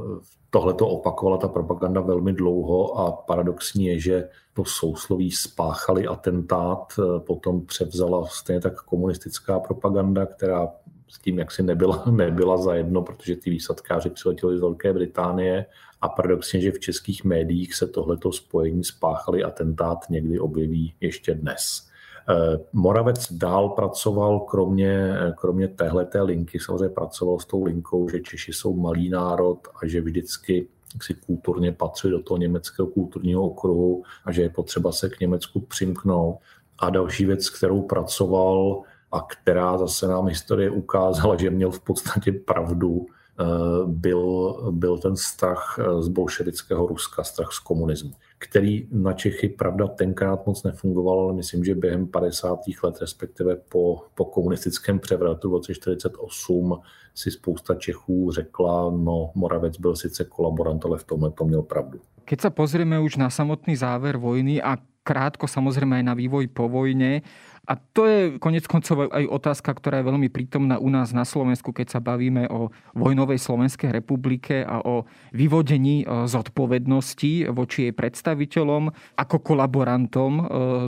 tohle 0.50 0.74
to 0.74 0.88
opakovala 0.88 1.38
ta 1.38 1.48
propaganda 1.48 2.00
velmi 2.00 2.32
dlouho 2.32 2.98
a 2.98 3.12
paradoxní 3.12 3.86
je, 3.86 4.00
že 4.00 4.28
to 4.52 4.64
sousloví 4.64 5.30
spáchali 5.30 6.06
atentát, 6.06 6.92
potom 7.26 7.66
převzala 7.66 8.26
stejně 8.26 8.60
tak 8.60 8.82
komunistická 8.82 9.60
propaganda, 9.60 10.26
která 10.26 10.68
s 11.08 11.18
tím 11.18 11.38
jaksi 11.38 11.62
nebyla, 11.62 12.04
nebyla 12.10 12.56
zajedno, 12.56 13.02
protože 13.02 13.36
ty 13.36 13.50
výsadkáři 13.50 14.10
přiletěli 14.10 14.58
z 14.58 14.60
Velké 14.60 14.92
Británie 14.92 15.66
a 16.00 16.08
paradoxně, 16.08 16.60
že 16.60 16.72
v 16.72 16.80
českých 16.80 17.24
médiích 17.24 17.74
se 17.74 17.86
tohleto 17.86 18.32
spojení 18.32 18.84
spáchali 18.84 19.44
atentát 19.44 19.98
někdy 20.10 20.38
objeví 20.38 20.94
ještě 21.00 21.34
dnes. 21.34 21.88
Eh, 22.28 22.58
Moravec 22.72 23.32
dál 23.32 23.68
pracoval, 23.68 24.40
kromě, 24.40 25.14
kromě 25.36 25.68
téhleté 25.68 26.22
linky, 26.22 26.60
samozřejmě 26.60 26.88
pracoval 26.88 27.38
s 27.38 27.44
tou 27.44 27.64
linkou, 27.64 28.08
že 28.08 28.20
Češi 28.20 28.52
jsou 28.52 28.76
malý 28.76 29.10
národ 29.10 29.58
a 29.82 29.86
že 29.86 30.00
vždycky 30.00 30.68
si 31.02 31.14
kulturně 31.14 31.72
patří 31.72 32.10
do 32.10 32.22
toho 32.22 32.38
německého 32.38 32.88
kulturního 32.88 33.42
okruhu 33.42 34.02
a 34.24 34.32
že 34.32 34.42
je 34.42 34.48
potřeba 34.48 34.92
se 34.92 35.08
k 35.08 35.20
Německu 35.20 35.60
přimknout. 35.60 36.36
A 36.78 36.90
další 36.90 37.24
věc, 37.24 37.50
kterou 37.50 37.82
pracoval 37.82 38.82
a 39.12 39.20
která 39.20 39.78
zase 39.78 40.08
nám 40.08 40.26
historie 40.26 40.70
ukázala, 40.70 41.36
že 41.36 41.50
měl 41.50 41.70
v 41.70 41.80
podstatě 41.80 42.32
pravdu, 42.32 43.06
eh, 43.40 43.44
byl, 43.86 44.56
byl 44.70 44.98
ten 44.98 45.16
strach 45.16 45.78
eh, 45.78 46.02
z 46.02 46.08
bolševického 46.08 46.86
Ruska, 46.86 47.24
strach 47.24 47.52
z 47.52 47.58
komunismu 47.58 48.12
který 48.38 48.88
na 48.92 49.12
Čechy, 49.12 49.48
pravda, 49.48 49.86
tenkrát 49.86 50.46
moc 50.46 50.62
nefungoval, 50.62 51.20
ale 51.20 51.32
myslím, 51.32 51.64
že 51.64 51.74
během 51.74 52.06
50. 52.06 52.58
let, 52.82 52.94
respektive 53.00 53.56
po, 53.56 54.00
po 54.14 54.24
komunistickém 54.24 54.98
převratu 54.98 55.50
v 55.50 55.52
roce 55.52 55.72
1948, 55.72 56.80
si 57.14 57.30
spousta 57.30 57.74
Čechů 57.74 58.30
řekla, 58.30 58.90
no 58.90 59.30
Moravec 59.34 59.78
byl 59.78 59.96
sice 59.96 60.24
kolaborant, 60.24 60.84
ale 60.84 60.98
v 60.98 61.04
tomhle 61.04 61.30
to 61.30 61.44
měl 61.44 61.62
pravdu. 61.62 62.00
Keď 62.24 62.40
sa 62.40 62.48
pozrieme 62.48 62.96
už 63.04 63.20
na 63.20 63.28
samotný 63.28 63.76
záver 63.76 64.16
vojny 64.16 64.56
a 64.56 64.80
krátko 65.04 65.44
samozrejme 65.44 66.00
aj 66.00 66.04
na 66.08 66.14
vývoj 66.16 66.48
po 66.48 66.72
vojne, 66.72 67.20
a 67.64 67.80
to 67.80 68.04
je 68.04 68.20
konec 68.36 68.68
koncov 68.68 69.08
aj 69.08 69.24
otázka, 69.24 69.72
ktorá 69.72 70.04
je 70.04 70.08
veľmi 70.12 70.28
prítomná 70.28 70.76
u 70.76 70.92
nás 70.92 71.16
na 71.16 71.24
Slovensku, 71.24 71.72
keď 71.72 71.96
sa 71.96 72.00
bavíme 72.04 72.44
o 72.52 72.68
vojnovej 72.92 73.40
Slovenskej 73.40 73.88
republike 73.88 74.60
a 74.60 74.84
o 74.84 75.08
vyvodení 75.32 76.04
e, 76.04 76.28
zodpovednosti 76.28 77.48
voči 77.56 77.88
jej 77.88 77.94
predstaviteľom 77.96 78.92
ako 79.16 79.36
kolaborantom 79.40 80.32
e, 80.36 80.42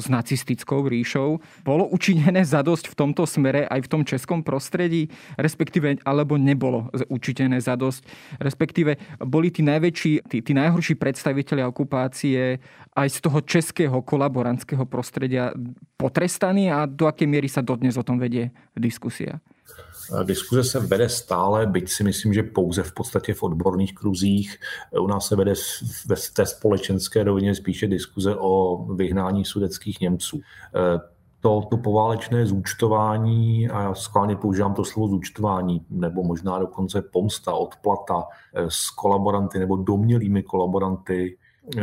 s 0.05 0.07
nacistickou 0.13 0.85
ríšou. 0.85 1.41
Bolo 1.65 1.89
učinené 1.89 2.45
zadosť 2.45 2.93
v 2.93 2.99
tomto 3.01 3.25
smere 3.25 3.65
aj 3.65 3.81
v 3.81 3.91
tom 3.97 4.03
českom 4.05 4.45
prostredí, 4.45 5.09
respektíve 5.41 6.05
alebo 6.05 6.37
nebolo 6.37 6.93
učinené 7.09 7.57
zadosť, 7.57 8.05
respektíve 8.37 9.01
boli 9.25 9.49
tí 9.49 9.65
najväčší, 9.65 10.29
tí, 10.29 10.45
tí 10.45 10.53
najhorší 10.53 11.01
predstaviteľi 11.01 11.65
okupácie 11.73 12.61
aj 12.93 13.09
z 13.09 13.19
toho 13.25 13.41
českého 13.41 13.99
kolaborantského 14.05 14.85
prostredia 14.85 15.57
potrestaní 15.97 16.66
a 16.73 16.87
do 16.87 17.07
jaké 17.07 17.27
míry 17.27 17.49
se 17.49 17.63
dodnes 17.63 17.97
o 17.97 18.03
tom 18.03 18.19
vedě 18.19 18.51
diskusia? 18.77 19.33
Diskuze 20.25 20.65
se 20.65 20.81
vede 20.81 21.09
stále, 21.09 21.67
byť 21.67 21.89
si 21.91 22.05
myslím, 22.05 22.35
že 22.35 22.43
pouze 22.43 22.83
v 22.83 22.93
podstatě 22.93 23.35
v 23.35 23.43
odborných 23.43 23.95
kruzích. 23.95 24.59
U 25.01 25.07
nás 25.07 25.27
se 25.27 25.37
vede 25.37 25.55
ve 26.07 26.17
té 26.35 26.47
společenské 26.47 27.25
rovině 27.25 27.55
spíše 27.55 27.87
diskuze 27.87 28.37
o 28.39 28.85
vyhnání 28.95 29.45
sudeckých 29.45 30.01
Němců. 30.01 30.41
To, 31.41 31.63
to 31.71 31.77
poválečné 31.77 32.47
zúčtování, 32.47 33.69
a 33.69 33.83
já 33.83 33.95
schválně 33.95 34.37
používám 34.37 34.75
to 34.75 34.85
slovo 34.85 35.09
zúčtování, 35.09 35.87
nebo 35.91 36.23
možná 36.23 36.59
dokonce 36.59 37.03
pomsta, 37.03 37.53
odplata 37.53 38.23
s 38.55 38.91
kolaboranty 38.91 39.59
nebo 39.59 39.77
domělými 39.77 40.43
kolaboranty, 40.43 41.39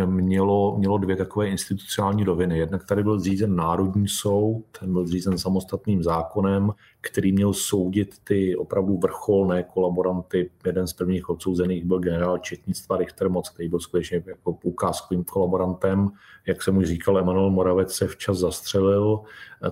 mělo, 0.05 0.75
mělo 0.77 0.97
dvě 0.97 1.15
takové 1.15 1.47
institucionální 1.47 2.23
roviny. 2.23 2.57
Jednak 2.57 2.85
tady 2.85 3.03
byl 3.03 3.19
zřízen 3.19 3.55
Národní 3.55 4.07
soud, 4.07 4.63
ten 4.79 4.93
byl 4.93 5.07
zřízen 5.07 5.37
samostatným 5.37 6.03
zákonem, 6.03 6.71
který 7.01 7.31
měl 7.31 7.53
soudit 7.53 8.15
ty 8.23 8.55
opravdu 8.55 8.97
vrcholné 8.97 9.63
kolaboranty. 9.63 10.49
Jeden 10.65 10.87
z 10.87 10.93
prvních 10.93 11.29
odsouzených 11.29 11.85
byl 11.85 11.99
generál 11.99 12.37
Četnictva 12.37 12.97
Richter 12.97 13.29
Moc, 13.29 13.49
který 13.49 13.69
byl 13.69 13.79
skutečně 13.79 14.23
jako 14.25 14.57
ukázkovým 14.63 15.23
kolaborantem. 15.23 16.11
Jak 16.47 16.63
jsem 16.63 16.77
už 16.77 16.87
říkal, 16.87 17.17
Emanuel 17.17 17.49
Moravec 17.49 17.93
se 17.93 18.07
včas 18.07 18.37
zastřelil. 18.37 19.19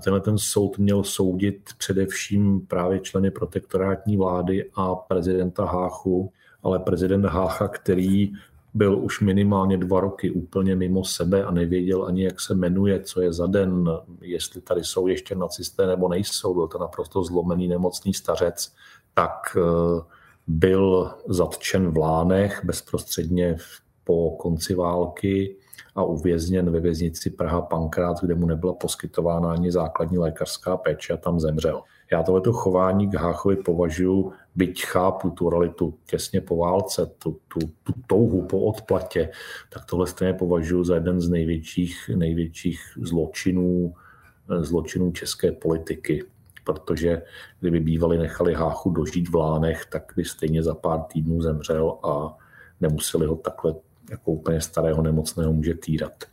Tenhle 0.03 0.21
ten 0.21 0.37
soud 0.37 0.77
měl 0.77 1.03
soudit 1.03 1.69
především 1.77 2.61
právě 2.67 2.99
členy 2.99 3.31
protektorátní 3.31 4.17
vlády 4.17 4.69
a 4.75 4.95
prezidenta 4.95 5.65
Háchu, 5.65 6.31
ale 6.63 6.79
prezident 6.79 7.25
Hácha, 7.25 7.67
který 7.67 8.31
byl 8.73 8.99
už 8.99 9.21
minimálně 9.21 9.77
dva 9.77 9.99
roky 9.99 10.31
úplně 10.31 10.75
mimo 10.75 11.05
sebe 11.05 11.43
a 11.43 11.51
nevěděl 11.51 12.05
ani, 12.05 12.23
jak 12.23 12.41
se 12.41 12.55
jmenuje, 12.55 12.99
co 12.99 13.21
je 13.21 13.33
za 13.33 13.47
den, 13.47 13.89
jestli 14.21 14.61
tady 14.61 14.83
jsou 14.83 15.07
ještě 15.07 15.35
nacisté 15.35 15.87
nebo 15.87 16.07
nejsou. 16.07 16.53
Byl 16.53 16.67
to 16.67 16.77
naprosto 16.77 17.23
zlomený 17.23 17.67
nemocný 17.67 18.13
stařec, 18.13 18.73
tak 19.13 19.57
eh, 19.57 20.01
byl 20.47 21.11
zatčen 21.27 21.91
v 21.91 21.97
Lánech 21.97 22.61
bezprostředně 22.65 23.57
po 24.03 24.31
konci 24.31 24.75
války 24.75 25.55
a 25.95 26.03
uvězněn 26.03 26.71
ve 26.71 26.79
věznici 26.79 27.29
Praha 27.29 27.61
Pankrát, 27.61 28.17
kde 28.21 28.35
mu 28.35 28.45
nebyla 28.45 28.73
poskytována 28.73 29.51
ani 29.51 29.71
základní 29.71 30.17
lékařská 30.17 30.77
péče 30.77 31.13
a 31.13 31.17
tam 31.17 31.39
zemřel. 31.39 31.81
Já 32.11 32.23
tohleto 32.23 32.53
chování 32.53 33.09
k 33.09 33.13
Háchovi 33.13 33.55
považuji, 33.55 34.31
byť 34.55 34.85
chápu 34.85 35.29
tu 35.29 35.49
realitu 35.49 35.93
těsně 36.05 36.41
po 36.41 36.57
válce, 36.57 37.05
tu, 37.17 37.39
tu, 37.47 37.59
tu 37.83 37.93
touhu 38.07 38.47
po 38.47 38.59
odplatě, 38.59 39.29
tak 39.69 39.85
tohle 39.85 40.07
stejně 40.07 40.33
považuji 40.33 40.83
za 40.83 40.95
jeden 40.95 41.21
z 41.21 41.29
největších, 41.29 42.09
největších 42.15 42.81
zločinů, 43.01 43.93
zločinů 44.61 45.11
české 45.11 45.51
politiky 45.51 46.23
protože 46.63 47.21
kdyby 47.59 47.79
bývali 47.79 48.17
nechali 48.17 48.53
Háchu 48.53 48.89
dožít 48.89 49.29
v 49.29 49.35
Lánech, 49.35 49.85
tak 49.85 50.13
by 50.15 50.25
stejně 50.25 50.63
za 50.63 50.75
pár 50.75 51.01
týdnů 51.01 51.41
zemřel 51.41 51.97
a 52.03 52.37
nemuseli 52.81 53.25
ho 53.25 53.35
takhle 53.35 53.75
jako 54.11 54.31
úplně 54.31 54.61
starého 54.61 55.01
nemocného 55.01 55.53
může 55.53 55.73
týrat. 55.73 56.23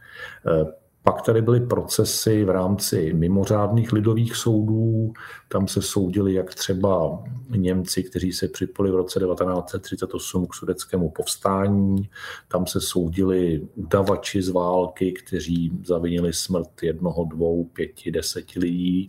Pak 1.08 1.22
tady 1.22 1.42
byly 1.42 1.60
procesy 1.60 2.44
v 2.44 2.50
rámci 2.50 3.12
mimořádných 3.14 3.92
lidových 3.92 4.36
soudů. 4.36 5.12
Tam 5.48 5.68
se 5.68 5.82
soudili 5.82 6.34
jak 6.34 6.54
třeba 6.54 7.22
Němci, 7.50 8.02
kteří 8.02 8.32
se 8.32 8.48
připojili 8.48 8.92
v 8.92 8.96
roce 8.96 9.20
1938 9.20 10.46
k 10.46 10.54
sudeckému 10.54 11.10
povstání. 11.10 12.08
Tam 12.48 12.66
se 12.66 12.80
soudili 12.80 13.68
udavači 13.74 14.42
z 14.42 14.48
války, 14.48 15.12
kteří 15.12 15.72
zavinili 15.84 16.32
smrt 16.32 16.82
jednoho, 16.82 17.24
dvou, 17.24 17.64
pěti, 17.64 18.10
deseti 18.10 18.60
lidí. 18.60 19.06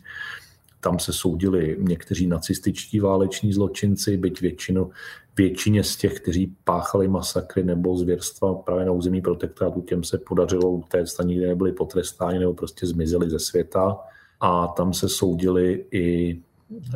Tam 0.79 0.99
se 0.99 1.13
soudili 1.13 1.77
někteří 1.79 2.27
nacističtí 2.27 2.99
váleční 2.99 3.53
zločinci, 3.53 4.17
byť 4.17 4.41
většinu, 4.41 4.91
většině 5.39 5.83
z 5.83 5.97
těch, 5.97 6.19
kteří 6.19 6.55
páchali 6.63 7.07
masakry 7.07 7.63
nebo 7.63 7.97
zvěrstva 7.97 8.53
právě 8.53 8.85
na 8.85 8.91
území 8.91 9.21
protektorátu, 9.21 9.81
těm 9.81 10.03
se 10.03 10.17
podařilo 10.17 10.69
utéct 10.71 11.19
a 11.19 11.23
nikdy 11.23 11.47
nebyli 11.47 11.71
potrestáni 11.71 12.39
nebo 12.39 12.53
prostě 12.53 12.87
zmizeli 12.87 13.29
ze 13.29 13.39
světa. 13.39 13.97
A 14.39 14.67
tam 14.67 14.93
se 14.93 15.09
soudili 15.09 15.85
i 15.91 16.39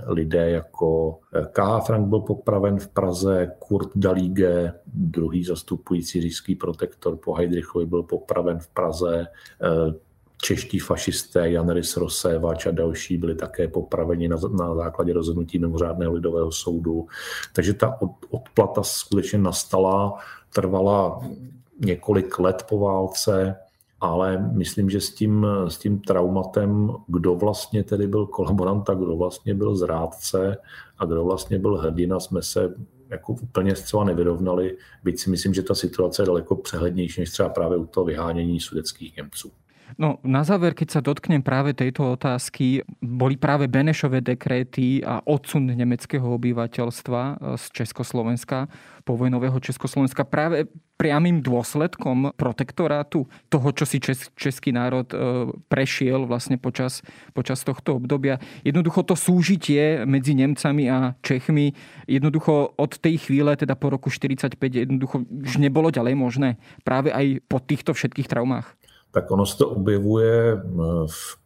lidé 0.07 0.49
jako 0.49 1.19
K. 1.51 1.79
Frank 1.79 2.07
byl 2.07 2.19
popraven 2.19 2.79
v 2.79 2.87
Praze, 2.87 3.51
Kurt 3.59 3.89
Dalige, 3.95 4.73
druhý 4.93 5.43
zastupující 5.43 6.21
říšský 6.21 6.55
protektor 6.55 7.17
po 7.17 7.33
Heidrichovi 7.33 7.85
byl 7.85 8.03
popraven 8.03 8.59
v 8.59 8.67
Praze, 8.67 9.27
čeští 10.43 10.79
fašisté 10.79 11.49
Jan 11.49 11.69
Rys 11.69 11.97
Rosévač 11.97 12.65
a 12.65 12.71
další 12.71 13.17
byli 13.17 13.35
také 13.35 13.67
popraveni 13.67 14.27
na, 14.27 14.37
na 14.51 14.75
základě 14.75 15.13
rozhodnutí 15.13 15.59
mimořádného 15.59 16.13
lidového 16.13 16.51
soudu. 16.51 17.07
Takže 17.55 17.73
ta 17.73 18.01
od, 18.01 18.11
odplata 18.29 18.83
skutečně 18.83 19.39
nastala, 19.39 20.13
trvala 20.53 21.19
několik 21.79 22.39
let 22.39 22.65
po 22.69 22.79
válce, 22.79 23.55
ale 23.99 24.49
myslím, 24.53 24.89
že 24.89 25.01
s 25.01 25.15
tím, 25.15 25.47
s 25.67 25.77
tím 25.77 25.99
traumatem, 25.99 26.91
kdo 27.07 27.35
vlastně 27.35 27.83
tedy 27.83 28.07
byl 28.07 28.25
kolaborant 28.25 28.89
a 28.89 28.93
kdo 28.93 29.15
vlastně 29.15 29.53
byl 29.53 29.75
zrádce 29.75 30.57
a 30.97 31.05
kdo 31.05 31.23
vlastně 31.23 31.59
byl 31.59 31.77
hrdina, 31.77 32.19
jsme 32.19 32.41
se 32.41 32.73
jako 33.09 33.33
úplně 33.33 33.75
zcela 33.75 34.03
nevyrovnali, 34.03 34.77
byť 35.03 35.19
si 35.19 35.29
myslím, 35.29 35.53
že 35.53 35.61
ta 35.63 35.75
situace 35.75 36.21
je 36.21 36.25
daleko 36.25 36.55
přehlednější 36.55 37.21
než 37.21 37.31
třeba 37.31 37.49
právě 37.49 37.77
u 37.77 37.85
toho 37.85 38.05
vyhánění 38.05 38.59
sudeckých 38.59 39.17
Němců. 39.17 39.51
No 39.97 40.17
na 40.25 40.41
záver, 40.41 40.73
keď 40.73 40.99
sa 40.99 41.01
dotknem 41.05 41.45
práve 41.45 41.77
tejto 41.77 42.17
otázky, 42.17 42.81
boli 42.97 43.37
práve 43.37 43.69
Benešové 43.69 44.25
dekréty 44.25 45.05
a 45.05 45.21
odsun 45.21 45.69
nemeckého 45.69 46.25
obyvateľstva 46.25 47.21
e, 47.21 47.33
z 47.61 47.65
Československa, 47.83 48.71
povojnového 49.05 49.59
Československa 49.61 50.25
práve 50.25 50.65
priamým 50.97 51.43
dôsledkom 51.43 52.31
protektorátu 52.37 53.27
toho, 53.49 53.67
čo 53.75 53.83
si 53.83 53.97
čes, 53.99 54.29
český 54.37 54.71
národ 54.71 55.09
e, 55.11 55.17
prešiel 55.67 56.25
vlastne 56.25 56.55
počas, 56.55 57.03
počas 57.35 57.61
tohto 57.65 57.99
obdobia. 57.99 58.39
Jednoducho 58.63 59.03
to 59.03 59.13
súžitie 59.17 60.07
medzi 60.07 60.37
Nemcami 60.37 60.87
a 60.89 61.17
Čechmi, 61.21 61.75
jednoducho 62.07 62.77
od 62.77 62.91
tej 62.97 63.29
chvíle, 63.29 63.53
teda 63.57 63.75
po 63.75 63.91
roku 63.93 64.09
45, 64.09 64.57
jednoducho 64.57 65.27
už 65.27 65.59
nebolo 65.59 65.91
ďalej 65.91 66.15
možné. 66.15 66.49
Práve 66.87 67.11
aj 67.11 67.41
po 67.45 67.59
týchto 67.59 67.91
všetkých 67.91 68.29
traumách 68.29 68.73
tak 69.13 69.31
ono 69.31 69.45
se 69.45 69.57
to 69.57 69.69
objevuje 69.69 70.61
v, 71.07 71.37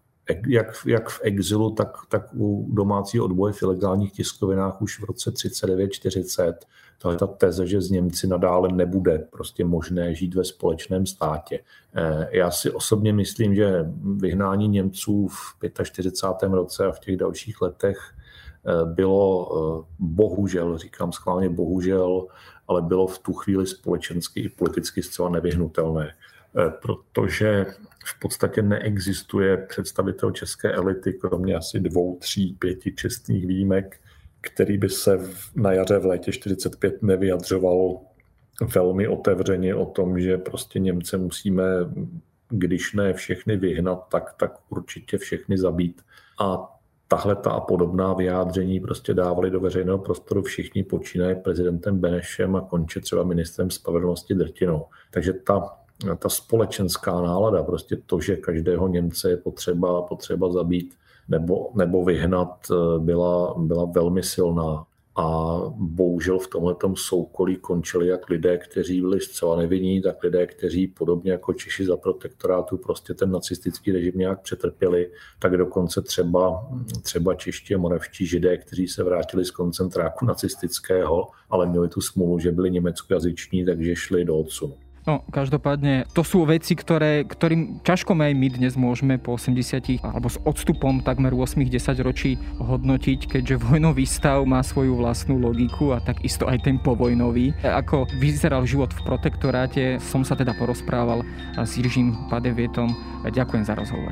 jak, 0.47 0.67
jak 0.85 1.09
v 1.09 1.19
exilu, 1.23 1.71
tak, 1.71 1.97
tak 2.09 2.33
u 2.33 2.67
domácího 2.71 3.25
odboje 3.25 3.53
v 3.53 3.61
ilegálních 3.61 4.11
tiskovinách 4.11 4.81
už 4.81 4.99
v 4.99 5.03
roce 5.03 5.31
39-40. 5.31 6.53
To 6.97 7.11
je 7.11 7.17
ta 7.17 7.27
teze, 7.27 7.67
že 7.67 7.81
z 7.81 7.91
Němci 7.91 8.27
nadále 8.27 8.71
nebude 8.71 9.27
prostě 9.31 9.65
možné 9.65 10.15
žít 10.15 10.35
ve 10.35 10.43
společném 10.43 11.05
státě. 11.05 11.59
Eh, 11.95 12.27
já 12.31 12.51
si 12.51 12.71
osobně 12.71 13.13
myslím, 13.13 13.55
že 13.55 13.85
vyhnání 14.15 14.67
Němců 14.67 15.27
v 15.27 15.55
45. 15.83 16.53
roce 16.53 16.85
a 16.85 16.91
v 16.91 16.99
těch 16.99 17.17
dalších 17.17 17.61
letech 17.61 17.97
eh, 18.65 18.85
bylo 18.85 19.49
eh, 19.49 19.85
bohužel, 19.99 20.77
říkám 20.77 21.11
schválně 21.11 21.49
bohužel, 21.49 22.27
ale 22.67 22.81
bylo 22.81 23.07
v 23.07 23.19
tu 23.19 23.33
chvíli 23.33 23.67
společensky 23.67 24.39
i 24.39 24.49
politicky 24.49 25.03
zcela 25.03 25.29
nevyhnutelné. 25.29 26.13
Eh, 26.59 26.69
protože 26.81 27.65
v 28.05 28.19
podstatě 28.19 28.61
neexistuje 28.61 29.57
představitel 29.57 30.31
české 30.31 30.71
elity, 30.71 31.13
kromě 31.13 31.55
asi 31.55 31.79
dvou, 31.79 32.17
tří, 32.17 32.55
pěti 32.59 32.91
čestných 32.91 33.47
výjimek, 33.47 33.99
který 34.41 34.77
by 34.77 34.89
se 34.89 35.19
na 35.55 35.71
jaře 35.71 35.99
v 35.99 36.05
létě 36.05 36.31
45 36.31 37.03
nevyjadřoval 37.03 37.99
velmi 38.75 39.07
otevřeně 39.07 39.75
o 39.75 39.85
tom, 39.85 40.19
že 40.19 40.37
prostě 40.37 40.79
Němce 40.79 41.17
musíme, 41.17 41.63
když 42.49 42.93
ne 42.93 43.13
všechny 43.13 43.57
vyhnat, 43.57 44.07
tak, 44.11 44.33
tak 44.39 44.53
určitě 44.69 45.17
všechny 45.17 45.57
zabít. 45.57 46.01
A 46.39 46.77
tahle 47.07 47.35
ta 47.35 47.51
a 47.51 47.59
podobná 47.59 48.13
vyjádření 48.13 48.79
prostě 48.79 49.13
dávali 49.13 49.51
do 49.51 49.59
veřejného 49.59 49.97
prostoru 49.97 50.41
všichni, 50.41 50.83
počínaje 50.83 51.35
prezidentem 51.35 51.99
Benešem 51.99 52.55
a 52.55 52.61
konče 52.61 52.99
třeba 52.99 53.23
ministrem 53.23 53.71
spravedlnosti 53.71 54.35
Drtinou. 54.35 54.85
Takže 55.11 55.33
ta 55.33 55.77
ta 56.19 56.29
společenská 56.29 57.21
nálada, 57.21 57.63
prostě 57.63 57.97
to, 58.05 58.19
že 58.19 58.35
každého 58.35 58.87
Němce 58.87 59.29
je 59.29 59.37
potřeba, 59.37 60.01
potřeba 60.01 60.51
zabít 60.51 60.95
nebo, 61.29 61.71
nebo 61.75 62.05
vyhnat, 62.05 62.67
eh, 62.71 62.99
byla, 62.99 63.53
byla 63.57 63.85
velmi 63.85 64.23
silná. 64.23 64.85
A 65.19 65.57
bohužel 65.75 66.39
v 66.39 66.47
tomhle 66.47 66.75
soukolí 66.93 67.55
končili 67.55 68.07
jak 68.07 68.29
lidé, 68.29 68.57
kteří 68.57 69.01
byli 69.01 69.19
zcela 69.19 69.55
nevinní, 69.55 70.01
tak 70.01 70.23
lidé, 70.23 70.47
kteří 70.47 70.87
podobně 70.87 71.31
jako 71.31 71.53
Češi 71.53 71.85
za 71.85 71.97
protektorátu 71.97 72.77
prostě 72.77 73.13
ten 73.13 73.31
nacistický 73.31 73.91
režim 73.91 74.13
nějak 74.15 74.41
přetrpěli, 74.41 75.11
tak 75.39 75.57
dokonce 75.57 76.01
třeba, 76.01 76.69
třeba 77.01 77.35
čeští 77.35 77.75
a 77.75 77.77
moravští 77.77 78.25
židé, 78.25 78.57
kteří 78.57 78.87
se 78.87 79.03
vrátili 79.03 79.45
z 79.45 79.51
koncentráku 79.51 80.25
nacistického, 80.25 81.27
ale 81.49 81.65
měli 81.65 81.89
tu 81.89 82.01
smůlu, 82.01 82.39
že 82.39 82.51
byli 82.51 82.71
německojazyční, 82.71 83.65
takže 83.65 83.95
šli 83.95 84.25
do 84.25 84.37
odsunu. 84.37 84.86
No, 85.07 85.23
každopádne, 85.31 86.03
to 86.11 86.19
sú 86.19 86.43
veci, 86.43 86.75
ktoré, 86.75 87.23
ktorým 87.23 87.79
ťažko 87.79 88.11
aj 88.11 88.33
my 88.35 88.47
dnes 88.59 88.75
môžeme 88.75 89.15
po 89.15 89.39
80 89.39 90.03
alebo 90.03 90.27
s 90.27 90.35
odstupom 90.43 90.99
takmer 90.99 91.31
8-10 91.31 92.03
ročí 92.03 92.35
hodnotiť, 92.59 93.39
keďže 93.39 93.55
vojnový 93.55 94.03
stav 94.03 94.43
má 94.43 94.59
svoju 94.59 94.99
vlastnú 94.99 95.39
logiku 95.39 95.95
a 95.95 96.03
takisto 96.03 96.43
aj 96.51 96.67
ten 96.67 96.75
povojnový. 96.75 97.55
Ako 97.63 98.03
vyzeral 98.19 98.67
život 98.67 98.91
v 98.91 99.07
protektoráte, 99.07 99.83
som 100.03 100.27
sa 100.27 100.35
teda 100.35 100.51
porozprával 100.59 101.23
s 101.55 101.79
Jiržím 101.79 102.27
Padevietom. 102.27 102.91
Ďakujem 103.23 103.63
za 103.63 103.79
rozhovor. 103.79 104.11